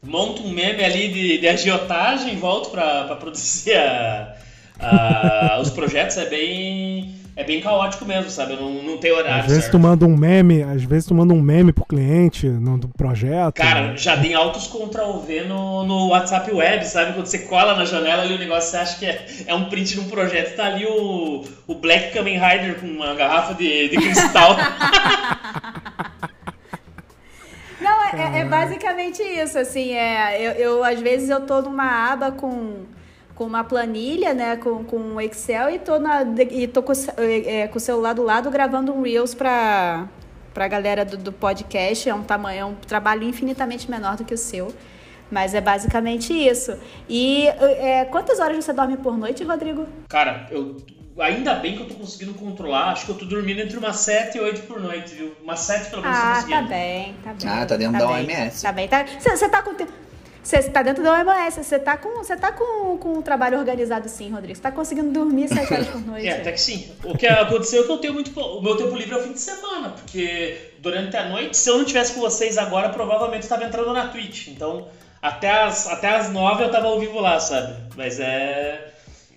[0.06, 4.34] monto um meme ali de, de agiotagem, volto pra produzir a-
[4.80, 8.54] a- os projetos, é bem, é bem caótico mesmo, sabe?
[8.54, 9.72] Eu não, não tenho horário Às vezes certo.
[9.74, 13.56] tu manda um meme, às vezes tu manda um meme pro cliente no do projeto.
[13.56, 17.14] Cara, já tem altos Ctrl V no, no WhatsApp Web, sabe?
[17.14, 19.94] Quando você cola na janela ali o negócio, você acha que é, é um print
[19.96, 23.98] de um projeto, tá ali o, o Black Kamen Rider com uma garrafa de, de
[23.98, 24.56] cristal.
[28.18, 32.32] É, é- é basicamente isso, assim, é, eu, eu, às vezes eu tô numa aba
[32.32, 32.84] com,
[33.36, 36.96] com uma planilha, né, com, com um Excel e tô, na, e tô com, o
[36.96, 40.08] ce- é, com o celular do lado gravando um Reels pra,
[40.54, 44.34] pra galera do, do podcast, é um tamanho, é um trabalho infinitamente menor do que
[44.34, 44.74] o seu,
[45.32, 46.78] mas é basicamente isso.
[47.10, 49.86] E é, quantas horas você dorme por noite, Rodrigo?
[50.08, 50.78] Cara, eu
[51.20, 54.38] ainda bem que eu tô conseguindo controlar, acho que eu tô dormindo entre umas 7
[54.38, 55.36] e 8 por noite, viu?
[55.44, 56.62] Umas 7 pelo menos tô Ah, conseguindo.
[56.62, 57.50] tá bem, tá bem.
[57.50, 58.62] Ah, tá dentro da bem, OMS.
[58.62, 59.06] Tá bem, tá.
[59.20, 59.92] Você tá com tempo.
[60.44, 64.08] Você tá dentro da OMS, você tá com, você tá com, com um trabalho organizado
[64.08, 64.56] sim, Rodrigo.
[64.56, 66.28] Você tá conseguindo dormir sete horas por noite.
[66.30, 66.92] É, até que sim.
[67.04, 68.40] O que aconteceu é que eu tenho muito.
[68.40, 71.80] O meu tempo livre é o fim de semana, porque durante a noite, se eu
[71.80, 74.50] não tivesse com vocês agora, provavelmente eu estava entrando na Twitch.
[74.50, 74.88] Então,
[75.20, 77.76] até as, até as nove eu tava ao vivo lá, sabe?
[77.96, 78.92] Mas é.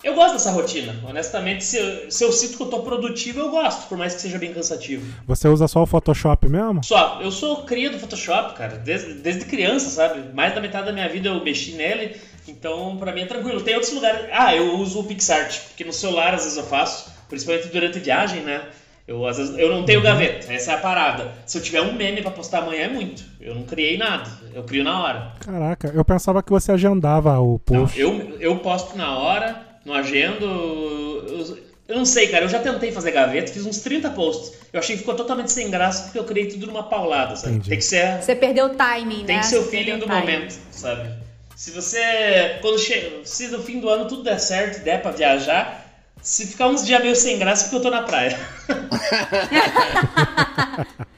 [0.08, 0.94] Eu gosto dessa rotina.
[1.06, 4.22] Honestamente, se eu, se eu sinto que eu tô produtivo, eu gosto, por mais que
[4.22, 5.04] seja bem cansativo.
[5.26, 6.82] Você usa só o Photoshop mesmo?
[6.82, 10.32] Só, eu sou cria do Photoshop, cara, desde, desde criança, sabe?
[10.34, 12.16] Mais da metade da minha vida eu mexi nele,
[12.48, 13.60] então pra mim é tranquilo.
[13.60, 14.26] Tem outros lugares.
[14.32, 18.40] Ah, eu uso o PixArt, porque no celular às vezes eu faço, principalmente durante viagem,
[18.40, 18.62] né?
[19.06, 21.32] Eu, às vezes, eu não tenho gaveta, essa é a parada.
[21.46, 23.22] Se eu tiver um meme pra postar amanhã é muito.
[23.40, 25.32] Eu não criei nada, eu crio na hora.
[25.40, 27.98] Caraca, eu pensava que você agendava o Não, post.
[28.00, 30.44] eu, eu posto na hora, no agendo.
[30.44, 32.44] Eu, eu não sei, cara.
[32.44, 34.52] Eu já tentei fazer gaveta, fiz uns 30 posts.
[34.72, 37.54] Eu achei que ficou totalmente sem graça porque eu criei tudo numa paulada, sabe?
[37.54, 37.70] Entendi.
[37.70, 38.22] Tem que ser.
[38.22, 39.40] Você perdeu o timing, Tem né?
[39.40, 41.10] que ser o Você feeling do momento, sabe?
[41.56, 42.58] Se você.
[42.60, 43.22] Quando che...
[43.24, 45.86] Se no fim do ano tudo der certo, der pra viajar.
[46.22, 48.38] Se ficar uns dias meio sem graça, é porque eu tô na praia.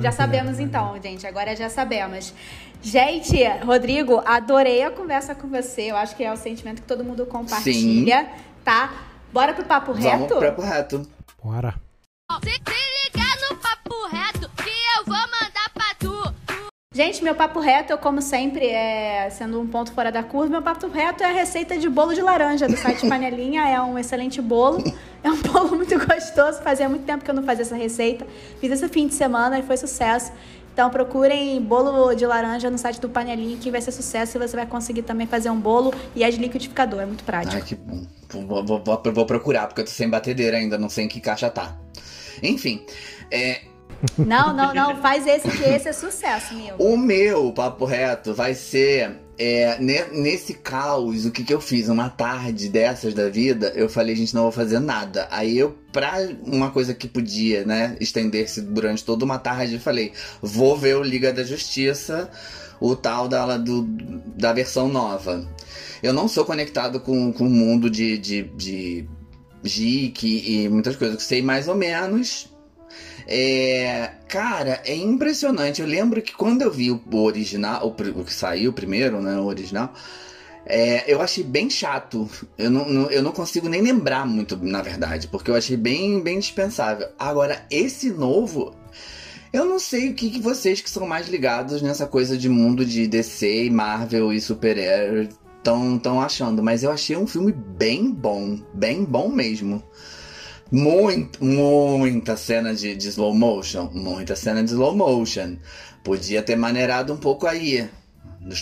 [0.00, 1.26] Já sabemos então, gente.
[1.26, 2.32] Agora já sabemos.
[2.86, 5.90] Gente, Rodrigo, adorei a conversa com você.
[5.90, 8.28] Eu acho que é o sentimento que todo mundo compartilha,
[8.64, 8.92] tá?
[9.32, 10.36] Bora pro papo Vamos reto?
[10.36, 11.08] pro papo reto.
[11.42, 11.74] Bora.
[12.44, 16.32] Se, se ligar no papo reto que eu vou mandar pra tu.
[16.94, 20.62] Gente, meu papo reto, eu como sempre, é, sendo um ponto fora da curva, meu
[20.62, 23.68] papo reto é a receita de bolo de laranja do site Panelinha.
[23.68, 24.84] É um excelente bolo.
[25.24, 26.62] É um bolo muito gostoso.
[26.62, 28.24] Fazia muito tempo que eu não fazia essa receita.
[28.60, 30.30] Fiz esse fim de semana e foi sucesso.
[30.76, 34.54] Então procurem bolo de laranja no site do Panelinha que vai ser sucesso e você
[34.54, 37.54] vai conseguir também fazer um bolo e é de liquidificador, é muito prático.
[37.56, 38.02] Ai, que bom.
[38.28, 41.18] Vou, vou- vou- vou procurar, porque eu tô sem batedeira ainda, não sei em que
[41.18, 41.74] caixa tá.
[42.42, 42.84] Enfim,
[43.30, 43.62] é,
[44.18, 46.76] Não, não, não, faz esse que esse é sucesso, meu.
[46.78, 51.88] o meu papo reto vai ser é, ne- nesse caos, o que que eu fiz?
[51.88, 55.26] Uma tarde dessas da vida, eu falei, gente, não vou fazer nada.
[55.30, 60.12] Aí eu, pra uma coisa que podia, né, estender-se durante toda uma tarde, eu falei,
[60.42, 62.30] vou ver o Liga da Justiça,
[62.78, 63.82] o tal da, do,
[64.36, 65.46] da versão nova.
[66.02, 69.08] Eu não sou conectado com, com o mundo de, de, de
[69.64, 72.54] geek e muitas coisas, sei mais ou menos.
[73.26, 75.80] É, cara, é impressionante.
[75.80, 79.92] Eu lembro que quando eu vi o original, o, que saiu primeiro, né, o original,
[80.64, 82.28] é, eu achei bem chato.
[82.56, 86.38] Eu não, eu não consigo nem lembrar muito, na verdade, porque eu achei bem, bem
[86.38, 87.08] dispensável.
[87.18, 88.74] Agora, esse novo,
[89.52, 92.84] eu não sei o que, que vocês que são mais ligados nessa coisa de mundo
[92.84, 98.10] de DC e Marvel e super-herói estão tão achando, mas eu achei um filme bem
[98.10, 99.82] bom, bem bom mesmo.
[100.70, 105.56] Muito, muita cena de, de slow motion, muita cena de slow motion.
[106.02, 107.88] Podia ter maneirado um pouco aí.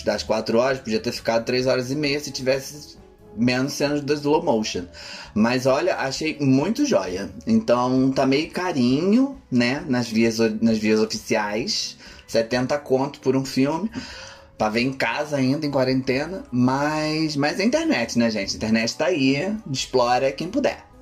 [0.03, 2.97] Das quatro horas, podia ter ficado três horas e meia se tivesse
[3.35, 4.85] menos cenas de slow motion.
[5.33, 7.29] Mas olha, achei muito joia.
[7.45, 9.83] Então tá meio carinho, né?
[9.87, 11.97] Nas vias, nas vias oficiais.
[12.27, 13.89] 70 conto por um filme.
[14.57, 16.43] Pra ver em casa ainda, em quarentena.
[16.51, 18.53] Mas, mas é internet, né, gente?
[18.53, 19.55] A internet tá aí.
[19.71, 20.94] Explora quem puder.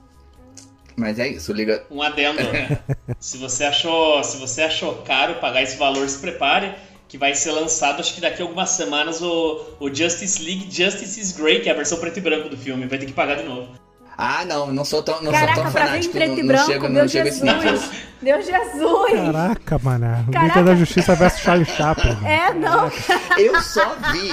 [0.95, 1.83] Mas é isso, liga.
[1.89, 2.39] Um adendo.
[3.19, 6.73] se você achou, se você achou caro pagar esse valor, se prepare
[7.13, 11.19] que vai ser lançado acho que daqui a algumas semanas o, o Justice League Justice
[11.19, 13.35] is Grey, que é a versão preto e branco do filme, vai ter que pagar
[13.35, 13.69] de novo.
[14.17, 16.13] Ah, não, não sou tão, não Caraca, sou tão pra ver em fanático.
[16.13, 17.79] preto não, e não branco, chego, meu não chego esse nível.
[18.23, 19.11] Meu Jesus.
[19.11, 20.23] Caraca, mané.
[20.31, 20.47] Caraca.
[20.59, 22.17] Liga da Justiça versus Charlie Chaplin.
[22.25, 22.89] É, não.
[23.37, 24.29] Eu só vi.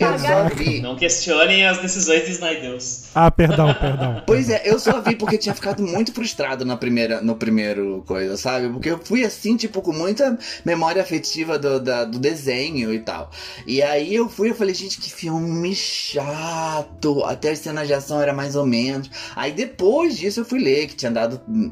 [0.00, 0.80] Eu só vi.
[0.80, 3.04] Não questionem as decisões de Snydeus.
[3.14, 4.22] Ah, perdão, perdão.
[4.26, 8.36] Pois é, eu só vi porque tinha ficado muito frustrado na primeira, no primeiro coisa,
[8.36, 8.68] sabe?
[8.70, 13.30] Porque eu fui assim, tipo, com muita memória afetiva do, da- do desenho e tal.
[13.66, 17.24] E aí eu fui e falei, gente, que filme chato.
[17.24, 19.10] Até as cenas de ação era mais ou menos.
[19.34, 21.70] Aí depois disso eu fui ler que tinha dado hum,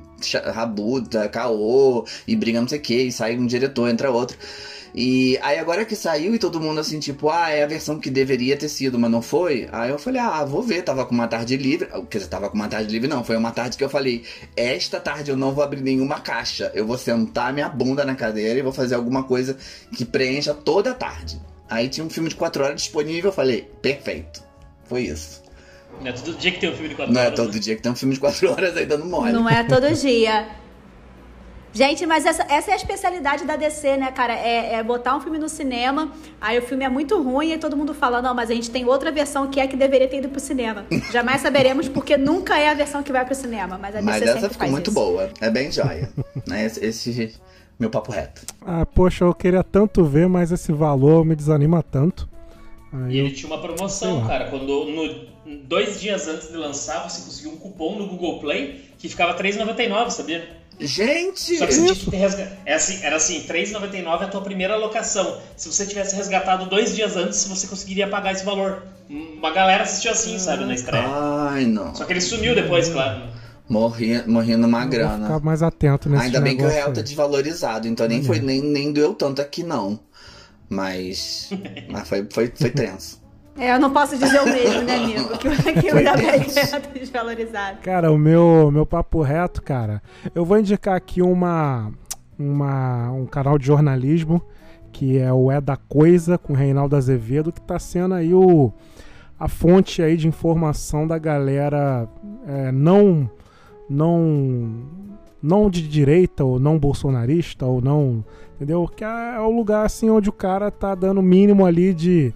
[1.28, 4.36] caô e briga não sei o que, e sai um diretor, entra outro.
[4.96, 8.08] E aí agora que saiu e todo mundo assim, tipo, ah, é a versão que
[8.08, 9.68] deveria ter sido, mas não foi.
[9.72, 11.88] Aí eu falei, ah, vou ver, tava com uma tarde livre.
[12.08, 13.24] Quer dizer, tava com uma tarde livre, não.
[13.24, 14.22] Foi uma tarde que eu falei,
[14.56, 16.70] esta tarde eu não vou abrir nenhuma caixa.
[16.76, 19.56] Eu vou sentar minha bunda na cadeira e vou fazer alguma coisa
[19.96, 21.40] que preencha toda a tarde.
[21.68, 24.44] Aí tinha um filme de 4 horas disponível, eu falei, perfeito.
[24.84, 25.42] Foi isso.
[26.00, 27.36] Não é todo dia que tem um filme de 4 Não é horas.
[27.36, 27.58] todo né?
[27.58, 29.32] dia que tem um filme de 4 horas aí dando mole.
[29.32, 30.46] Não é todo dia.
[31.74, 34.32] Gente, mas essa, essa é a especialidade da DC, né, cara?
[34.34, 37.76] É, é botar um filme no cinema, aí o filme é muito ruim e todo
[37.76, 40.28] mundo fala, não, mas a gente tem outra versão que é que deveria ter ido
[40.28, 40.86] pro cinema.
[41.12, 44.18] Jamais saberemos porque nunca é a versão que vai pro cinema, mas a DC Mas
[44.18, 44.94] sempre essa ficou faz muito isso.
[44.94, 45.30] boa.
[45.40, 46.08] É bem joia.
[46.46, 46.64] né?
[46.64, 47.34] Esse, esse
[47.76, 48.42] meu papo reto.
[48.64, 52.28] Ah, poxa, eu queria tanto ver, mas esse valor me desanima tanto.
[52.92, 54.48] Aí E eu- ele tinha uma promoção, cara.
[54.48, 59.08] Quando no, dois dias antes de lançar, você conseguiu um cupom no Google Play que
[59.08, 60.62] ficava R$3,99, sabia?
[60.80, 61.56] Gente!
[61.56, 62.56] Só que você tinha que ter resgatado.
[62.66, 65.38] É assim, era assim, R$3,99 é a tua primeira alocação.
[65.56, 68.82] Se você tivesse resgatado dois dias antes, você conseguiria pagar esse valor.
[69.08, 71.04] Uma galera assistiu assim, sabe, na estreia.
[71.06, 71.94] Ai, não.
[71.94, 73.22] Só que ele sumiu depois, claro.
[73.68, 73.88] Numa
[74.78, 75.26] eu vou grana.
[75.26, 77.04] ficar mais atento nesse Ainda bem que o real tá aí.
[77.04, 79.98] desvalorizado, então nem, foi, nem, nem doeu tanto aqui, não.
[80.68, 81.50] Mas.
[81.88, 83.23] mas foi, foi, foi tenso.
[83.56, 85.28] É, eu não posso dizer o mesmo, né, amigo?
[85.38, 87.78] Que, que o da é desvalorizado.
[87.82, 90.02] Cara, o meu, meu papo reto, cara,
[90.34, 91.92] eu vou indicar aqui uma,
[92.38, 94.42] uma, um canal de jornalismo
[94.94, 98.72] que é o É da Coisa com o Reinaldo Azevedo, que tá sendo aí o,
[99.38, 102.08] a fonte aí de informação da galera
[102.46, 103.28] é, não,
[103.90, 104.84] não,
[105.42, 108.24] não de direita ou não bolsonarista ou não,
[108.54, 108.86] entendeu?
[108.86, 112.32] Que é, é o lugar assim onde o cara tá dando o mínimo ali de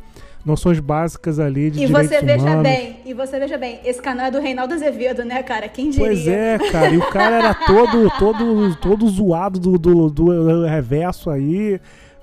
[0.49, 2.62] noções básicas ali de E direitos você veja humanos.
[2.62, 5.68] bem, e você veja bem, esse canal é do Reinaldo Azevedo, né, cara?
[5.68, 6.07] Quem diria?
[6.07, 11.30] Pois é, cara, e o cara era todo, todo, todo zoado do, do, do reverso
[11.30, 11.80] aí.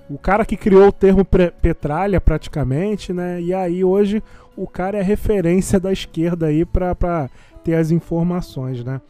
[0.09, 3.41] O cara que criou o termo petralha, praticamente, né?
[3.41, 4.21] E aí hoje
[4.57, 7.29] o cara é referência da esquerda aí pra
[7.63, 9.01] ter as informações, né?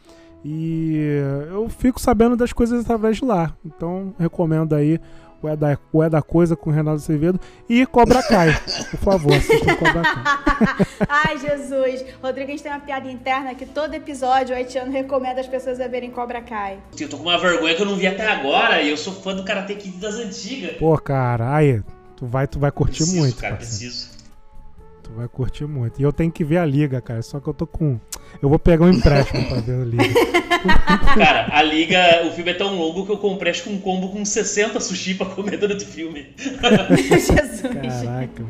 [0.44, 3.52] E eu fico sabendo das coisas através de lá.
[3.64, 5.00] Então recomendo aí
[5.46, 8.48] o É da, o é da Coisa com o Renato Azevedo e Cobra Kai.
[8.90, 10.86] Por favor, assistam Cobra Kai.
[11.08, 12.04] Ai, Jesus.
[12.22, 15.80] Rodrigo, a gente tem uma piada interna que todo episódio o Haitiano recomenda as pessoas
[15.80, 16.78] a verem Cobra Kai.
[16.98, 19.34] Eu tô com uma vergonha que eu não vi até agora e eu sou fã
[19.34, 20.76] do Karate Kid das antigas.
[20.76, 21.82] Pô, cara, aí,
[22.16, 23.92] tu vai, tu vai curtir Preciso, muito, cara, parceiro.
[23.92, 24.15] preciso.
[25.06, 26.00] Tu vai curtir muito.
[26.00, 27.22] E eu tenho que ver a liga, cara.
[27.22, 28.00] Só que eu tô com.
[28.42, 30.04] Eu vou pegar um empréstimo pra ver a liga.
[31.14, 34.08] Cara, a liga, o filme é tão longo que eu comprei acho que um combo
[34.08, 36.34] com 60 sushi pra comer durante o filme.
[36.96, 37.60] Jesus.
[37.62, 38.44] Caraca.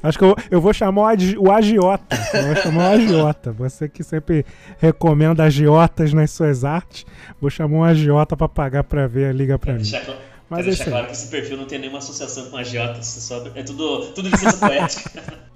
[0.00, 2.16] Acho que eu, eu vou chamar o, agi- o agiota.
[2.34, 3.50] Eu vou chamar o agiota.
[3.52, 4.46] Você que sempre
[4.78, 7.04] recomenda agiotas nas suas artes,
[7.40, 9.78] vou chamar um agiota pra pagar pra ver a liga pra mim.
[9.82, 10.04] deixar,
[10.48, 13.28] Mas é claro que esse perfil não tem nenhuma associação com agiotas.
[13.56, 15.46] É, é tudo, tudo licença poética.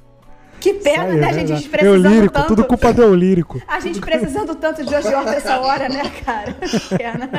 [0.60, 1.26] Que pena, aí, né?
[1.26, 1.68] é A gente verdade.
[1.68, 2.46] precisando Eu lírico, tanto.
[2.48, 3.62] tudo culpa do eu lírico.
[3.66, 6.54] A gente precisando tanto de agiota essa hora, né, cara?
[6.96, 7.30] Pena.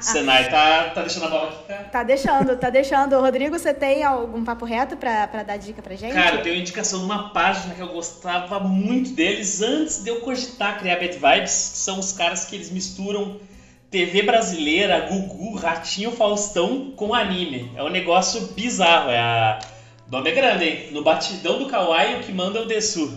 [0.00, 1.84] Senai tá, tá deixando a bola aqui, cara.
[1.84, 3.20] Tá deixando, tá deixando.
[3.20, 6.14] Rodrigo, você tem algum papo reto pra, pra dar dica pra gente?
[6.14, 10.08] Cara, eu tenho uma indicação de uma página que eu gostava muito deles antes de
[10.10, 13.36] eu cogitar criar Bad Vibes, que são os caras que eles misturam
[13.90, 17.70] TV brasileira, Gugu, Ratinho, Faustão com anime.
[17.76, 19.58] É um negócio bizarro, é a...
[20.08, 20.88] O nome é grande, hein?
[20.92, 23.12] No batidão do Kawaii, o que manda é o Dessu.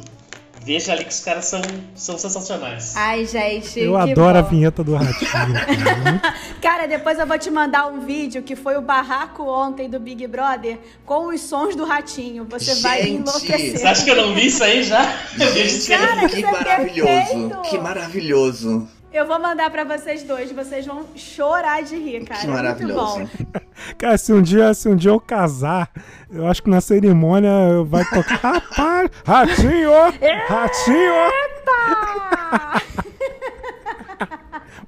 [0.62, 1.62] Veja ali que os caras são,
[1.96, 2.94] são sensacionais.
[2.96, 3.80] Ai, gente.
[3.80, 4.50] Eu que adoro a bom.
[4.50, 5.32] vinheta do Ratinho.
[5.32, 6.22] cara.
[6.60, 10.26] Cara, depois eu vou te mandar um vídeo que foi o barraco ontem do Big
[10.28, 12.46] Brother com os sons do ratinho.
[12.50, 13.78] Você vai Gente, enlouquecer.
[13.78, 15.16] Você acha que eu não vi isso aí já?
[15.40, 16.00] Eu vejo isso aí.
[16.00, 17.62] Cara, que isso é maravilhoso!
[17.70, 18.88] Que maravilhoso!
[19.12, 20.52] Eu vou mandar pra vocês dois.
[20.52, 22.42] Vocês vão chorar de rir, cara.
[22.42, 23.18] Que É maravilhoso.
[23.20, 23.60] Muito bom.
[23.98, 25.90] Cara, se um dia, se um dia eu casar,
[26.30, 27.50] eu acho que na cerimônia
[27.86, 28.38] vai tocar.
[28.70, 29.92] Rapaz, ratinho!
[30.48, 31.14] Ratinho!
[31.14, 32.82] Epa!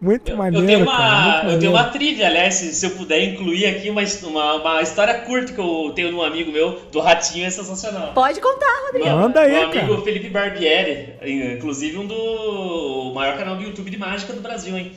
[0.01, 0.63] Muito Eu, maneiro.
[0.63, 3.67] eu tenho cara, uma, muito eu tenho uma trivia, aliás, se, se eu puder incluir
[3.67, 7.45] aqui uma, uma, uma história curta que eu tenho de um amigo meu, do Ratinho,
[7.45, 8.11] é sensacional.
[8.13, 9.05] Pode contar, Rodrigo.
[9.05, 10.01] Meu- Manda aí, meu amigo cara.
[10.01, 11.13] Felipe Barbieri,
[11.55, 14.91] inclusive um do o maior canal do YouTube de mágica do Brasil, hein?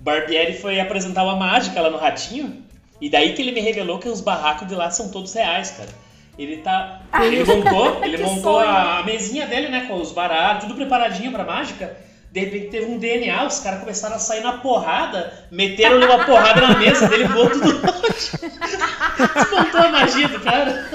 [0.00, 2.56] Barbieri foi apresentar uma mágica lá no Ratinho,
[3.00, 5.88] e daí que ele me revelou que os barracos de lá são todos reais, cara.
[6.38, 7.02] Ele tá.
[7.22, 8.68] Ele montou, ele Que montou sonho.
[8.68, 9.84] a, a mesinha dele, né?
[9.86, 11.96] Com os baralhos, tudo preparadinho pra mágica.
[12.30, 16.60] De repente teve um DNA, os caras começaram a sair na porrada, meteram uma porrada
[16.60, 18.30] na mesa dele, voou tudo longe.
[19.34, 20.88] Desmontou a magia do cara.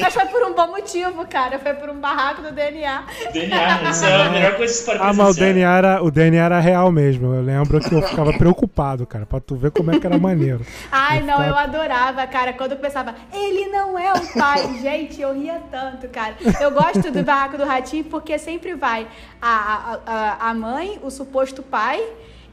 [0.00, 1.58] Mas foi por um bom motivo, cara.
[1.58, 3.04] Foi por um barraco do DNA.
[3.32, 5.38] DNA, isso é a melhor coisa que você pode Ah, mas o.
[5.38, 7.34] DNA, era, o DNA era real mesmo.
[7.34, 10.64] Eu lembro que eu ficava preocupado, cara, pra tu ver como é que era maneiro.
[10.90, 14.56] Ai, não, ficava- eu adorava, cara, quando eu pensava, ele não é o pai.
[14.80, 16.34] Gente, eu ria tanto, cara.
[16.60, 19.06] Eu gosto do Barraco do Ratinho porque sempre vai
[19.40, 22.02] a, a, a- a mãe, o suposto pai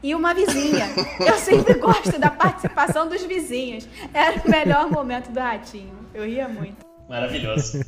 [0.04, 0.86] e uma vizinha.
[1.18, 3.88] Eu sempre gosto da participação dos vizinhos.
[4.12, 5.96] Era o melhor momento do Ratinho.
[6.12, 6.84] Eu ria muito.
[7.08, 7.82] Maravilhoso.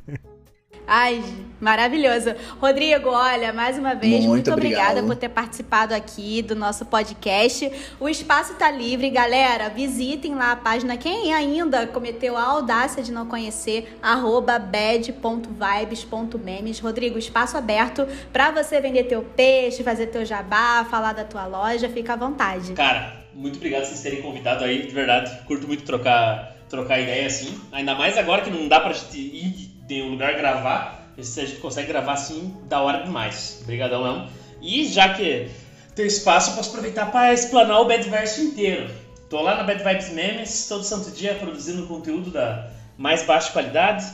[0.86, 1.20] Ai,
[1.60, 2.32] maravilhoso.
[2.60, 5.06] Rodrigo, olha, mais uma vez, muito, Muito obrigada obrigado.
[5.08, 7.68] por ter participado aqui do nosso podcast.
[7.98, 9.68] O espaço tá livre, galera.
[9.68, 10.96] Visitem lá a página.
[10.96, 16.78] Quem ainda cometeu a audácia de não conhecer, arroba bad.vibes.memes.
[16.78, 21.88] Rodrigo, espaço aberto para você vender teu peixe, fazer teu jabá, falar da tua loja.
[21.88, 22.74] Fica à vontade.
[22.74, 25.36] Cara, muito obrigado por vocês terem convidado aí, de verdade.
[25.46, 27.60] Curto muito trocar, trocar ideia assim.
[27.72, 31.06] Ainda mais agora que não dá pra gente ir de um lugar gravar.
[31.20, 33.60] Se a gente consegue gravar assim, da hora demais.
[33.62, 34.28] Obrigadão mesmo.
[34.60, 35.48] E já que
[35.94, 38.90] tem espaço, eu posso aproveitar para explanar o Bad Verso inteiro.
[39.30, 44.04] Tô lá na Bad Vibes Memes, todo santo dia produzindo conteúdo da mais baixa qualidade.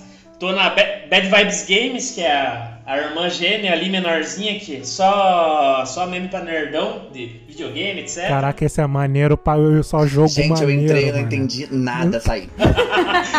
[0.42, 4.84] Tô na Ba- Bad Vibes Games, que é a, a irmã gêmea ali, menorzinha, que
[4.84, 8.26] só, só meme pra nerdão de videogame, etc.
[8.26, 10.72] Caraca, esse é maneiro, pá, eu só jogo Gente, maneiro.
[10.72, 12.48] eu entrei, eu não entendi nada, saí.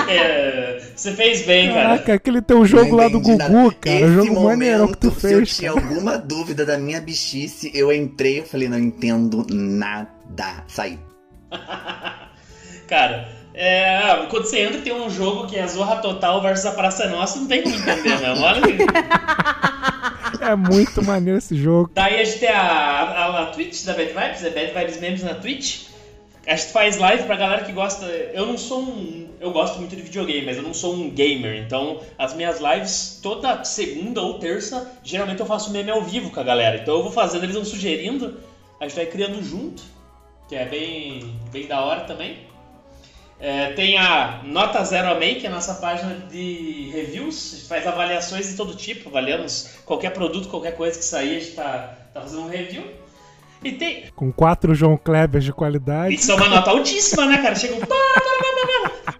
[0.09, 1.89] É, você fez bem, cara.
[1.89, 3.75] Caraca, aquele teu jogo lá do Gugu, nada.
[3.81, 3.95] cara.
[3.97, 5.57] Esse jogo maneiro que tu momento, Se eu fez.
[5.57, 10.63] tinha alguma dúvida da minha bichice, eu entrei e falei, não entendo nada.
[10.69, 10.97] Saí.
[12.87, 17.07] Cara, é, quando você entra tem um jogo que é Zorra Total versus a Praça
[17.07, 18.43] Nossa, não tem como entender mesmo.
[18.43, 18.77] Olha que-
[20.43, 21.89] É muito maneiro esse jogo.
[21.93, 25.23] Daí a gente tem a, a, a Twitch da Bad Vibes, é Bad Vibes Memes
[25.23, 25.83] na Twitch.
[26.45, 28.05] A gente faz live pra galera que gosta.
[28.05, 29.29] Eu não sou um.
[29.39, 31.55] Eu gosto muito de videogame, mas eu não sou um gamer.
[31.65, 36.39] Então, as minhas lives, toda segunda ou terça, geralmente eu faço meme ao vivo com
[36.41, 36.77] a galera.
[36.77, 38.37] Então eu vou fazendo, eles vão sugerindo,
[38.81, 39.81] a gente vai criando junto,
[40.49, 42.39] que é bem, bem da hora também.
[43.39, 47.53] É, tem a Nota Zero Amei, que é a nossa página de reviews.
[47.53, 51.39] A gente faz avaliações de todo tipo, avaliamos qualquer produto, qualquer coisa que sair, a
[51.39, 52.83] gente tá, tá fazendo um review.
[53.63, 54.05] E tem.
[54.15, 56.15] Com quatro João Klebers de qualidade.
[56.15, 57.55] Isso é uma nota altíssima, né, cara?
[57.55, 57.79] Chega um.
[57.79, 59.13] para, para, para, para.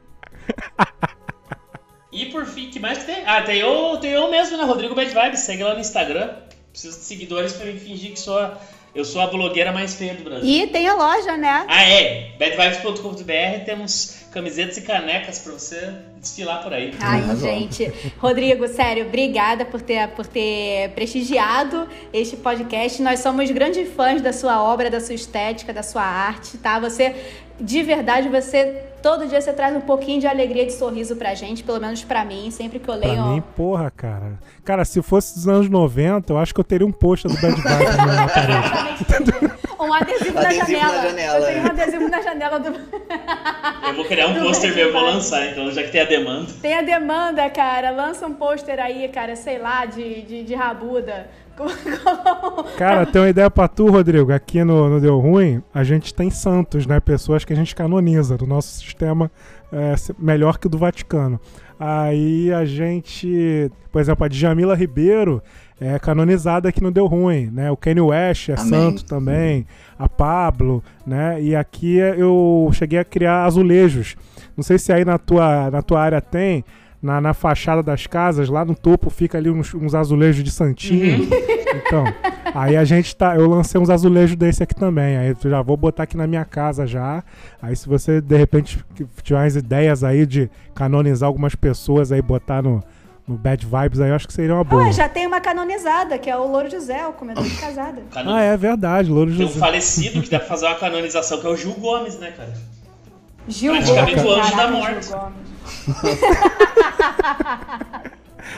[2.12, 3.24] E por fim, que mais que tem?
[3.26, 4.64] Ah, tem eu, tem eu mesmo, né?
[4.66, 5.40] Rodrigo Bad Vibes.
[5.40, 6.30] Segue lá no Instagram.
[6.72, 8.58] Preciso de seguidores pra me fingir que sou a,
[8.96, 10.48] eu sou a blogueira mais feia do Brasil.
[10.48, 11.66] E tem a loja, né?
[11.68, 12.32] Ah, é.
[12.38, 16.94] Badvibes.com.br temos camisetas e canecas pra você desfilar por aí.
[17.00, 17.48] Ai, Arrasou.
[17.50, 17.92] gente.
[18.18, 23.02] Rodrigo, sério, obrigada por ter, por ter prestigiado este podcast.
[23.02, 26.80] Nós somos grandes fãs da sua obra, da sua estética, da sua arte, tá?
[26.80, 27.16] Você,
[27.60, 28.90] de verdade, você.
[29.04, 32.06] Todo dia você traz um pouquinho de alegria e de sorriso pra gente, pelo menos
[32.06, 33.16] pra mim, sempre que eu leio.
[33.16, 34.40] Pra mim, porra, cara.
[34.64, 37.54] Cara, se fosse dos anos 90, eu acho que eu teria um pôster do Bad
[37.56, 39.54] Vibes na minha parede.
[39.84, 40.94] Um adesivo, na, Adesivo janela.
[40.94, 41.70] na janela, Eu tenho um é.
[41.70, 42.68] adesivo na janela do.
[43.88, 46.48] Eu vou criar um pôster meu e vou lançar, então, já que tem a demanda.
[46.62, 47.92] Tem a demanda, cara.
[47.92, 51.30] Lança um pôster aí, cara, sei lá, de, de, de rabuda.
[52.78, 54.34] Cara, tem uma ideia pra tu, Rodrigo.
[54.34, 57.00] Aqui no, no Deu Ruim, a gente tem santos, né?
[57.00, 59.32] Pessoas que a gente canoniza do nosso sistema
[59.72, 61.40] é, melhor que o do Vaticano.
[61.80, 65.44] Aí a gente, por exemplo, a Djamila Ribeiro
[65.80, 67.72] é canonizada aqui no Deu Ruim, né?
[67.72, 68.68] O Kanye West é Amém.
[68.68, 69.66] santo também,
[69.98, 71.42] a Pablo, né?
[71.42, 74.16] E aqui eu cheguei a criar azulejos.
[74.56, 76.64] Não sei se aí na tua, na tua área tem,
[77.02, 81.28] na, na fachada das casas, lá no topo fica ali uns, uns azulejos de santinho.
[81.76, 82.04] Então,
[82.54, 83.36] aí a gente tá.
[83.36, 85.18] Eu lancei uns azulejos desse aqui também.
[85.18, 87.24] Aí eu já vou botar aqui na minha casa já.
[87.60, 88.86] Aí se você de repente
[89.24, 92.84] tiver umas ideias aí de canonizar algumas pessoas aí, botar no,
[93.28, 94.86] no Bad Vibes aí, eu acho que seria uma boa.
[94.88, 98.02] Ah, já tem uma canonizada, que é o Louro José, o comedor de casada.
[98.12, 99.60] Canon- Ah, é verdade, Louro Tem um José.
[99.60, 102.54] falecido que dá pra fazer uma canonização, que é o Gil Gomes, né, cara?
[103.48, 104.26] Gil Praticamente Gomes.
[104.30, 105.06] o anjo da Caraca, morte.
[105.06, 105.54] Gil Gomes.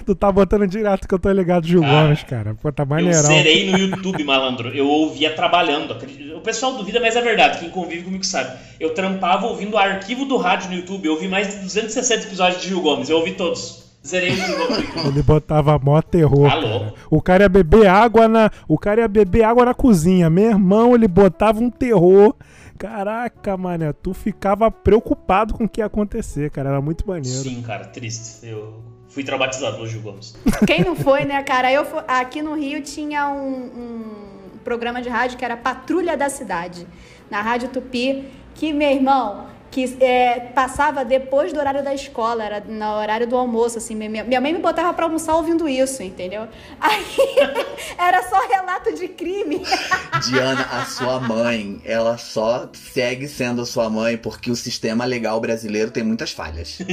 [0.05, 2.55] Tu tá botando direto que eu tô ligado Gil Gomes, cara.
[2.61, 3.22] Pô, tá Eu maneirão.
[3.22, 4.70] zerei no YouTube, malandro.
[4.70, 5.95] Eu ouvia trabalhando.
[6.36, 7.59] O pessoal duvida, mas é verdade.
[7.59, 8.57] Quem convive comigo sabe.
[8.80, 11.05] Eu trampava ouvindo o arquivo do rádio no YouTube.
[11.05, 13.09] Eu ouvi mais de 260 episódios de Gil Gomes.
[13.09, 13.84] Eu ouvi todos.
[14.06, 14.34] Zerei.
[15.08, 16.51] Ele botava mó terror.
[16.51, 16.80] Alô?
[16.80, 16.93] cara.
[17.10, 18.51] O cara ia beber água na.
[18.68, 20.30] O cara ia beber água na cozinha.
[20.30, 22.36] Meu irmão, ele botava um terror.
[22.78, 26.70] Caraca, mané, tu ficava preocupado com o que ia acontecer, cara.
[26.70, 27.28] Era muito maneiro.
[27.39, 28.45] Sim, cara, triste.
[28.45, 30.36] Eu fui traumatizado pelo Gil Gomes.
[30.68, 31.72] Quem não foi, né, cara?
[31.72, 34.01] Eu fu- aqui no Rio tinha um, um
[34.64, 36.86] programa de rádio que era Patrulha da Cidade,
[37.32, 42.63] na Rádio Tupi, que, meu irmão, que é, passava depois do horário da escola, era
[42.65, 43.93] no horário do almoço, assim.
[43.93, 46.47] Minha, minha mãe me botava pra almoçar ouvindo isso, entendeu?
[46.80, 47.03] Aí
[47.97, 49.61] Era só relato de crime.
[50.30, 55.91] Diana, a sua mãe, ela só segue sendo sua mãe porque o sistema legal brasileiro
[55.91, 56.80] tem muitas falhas.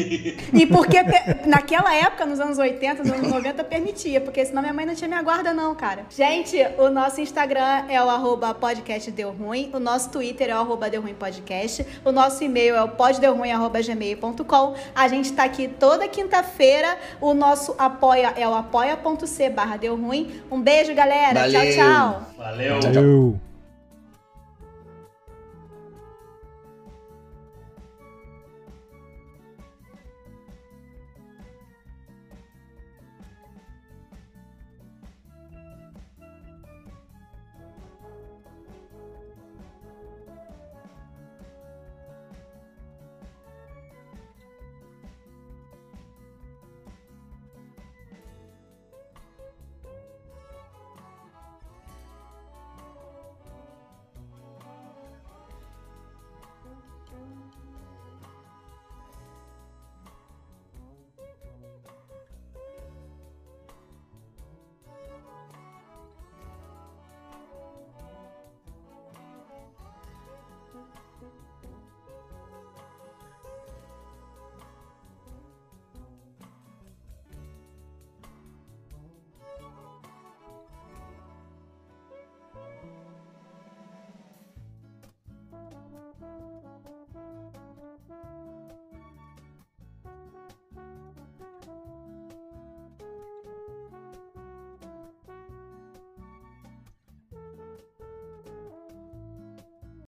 [0.53, 0.99] E porque
[1.47, 5.09] naquela época, nos anos 80, nos anos 90, permitia, porque senão minha mãe não tinha
[5.09, 6.05] minha guarda, não, cara.
[6.11, 10.59] Gente, o nosso Instagram é o arroba podcast deu ruim, o nosso Twitter é o
[10.59, 14.75] arroba deu ruim podcast, o nosso e-mail é o poddeuruim.gmail.com.
[14.95, 20.43] A gente tá aqui toda quinta-feira, o nosso apoia é o apoia.c barra deu ruim.
[20.51, 21.41] Um beijo, galera.
[21.41, 21.61] Valeu.
[21.61, 22.23] Tchau, tchau.
[22.39, 22.81] Valeu.
[22.81, 23.52] Valeu.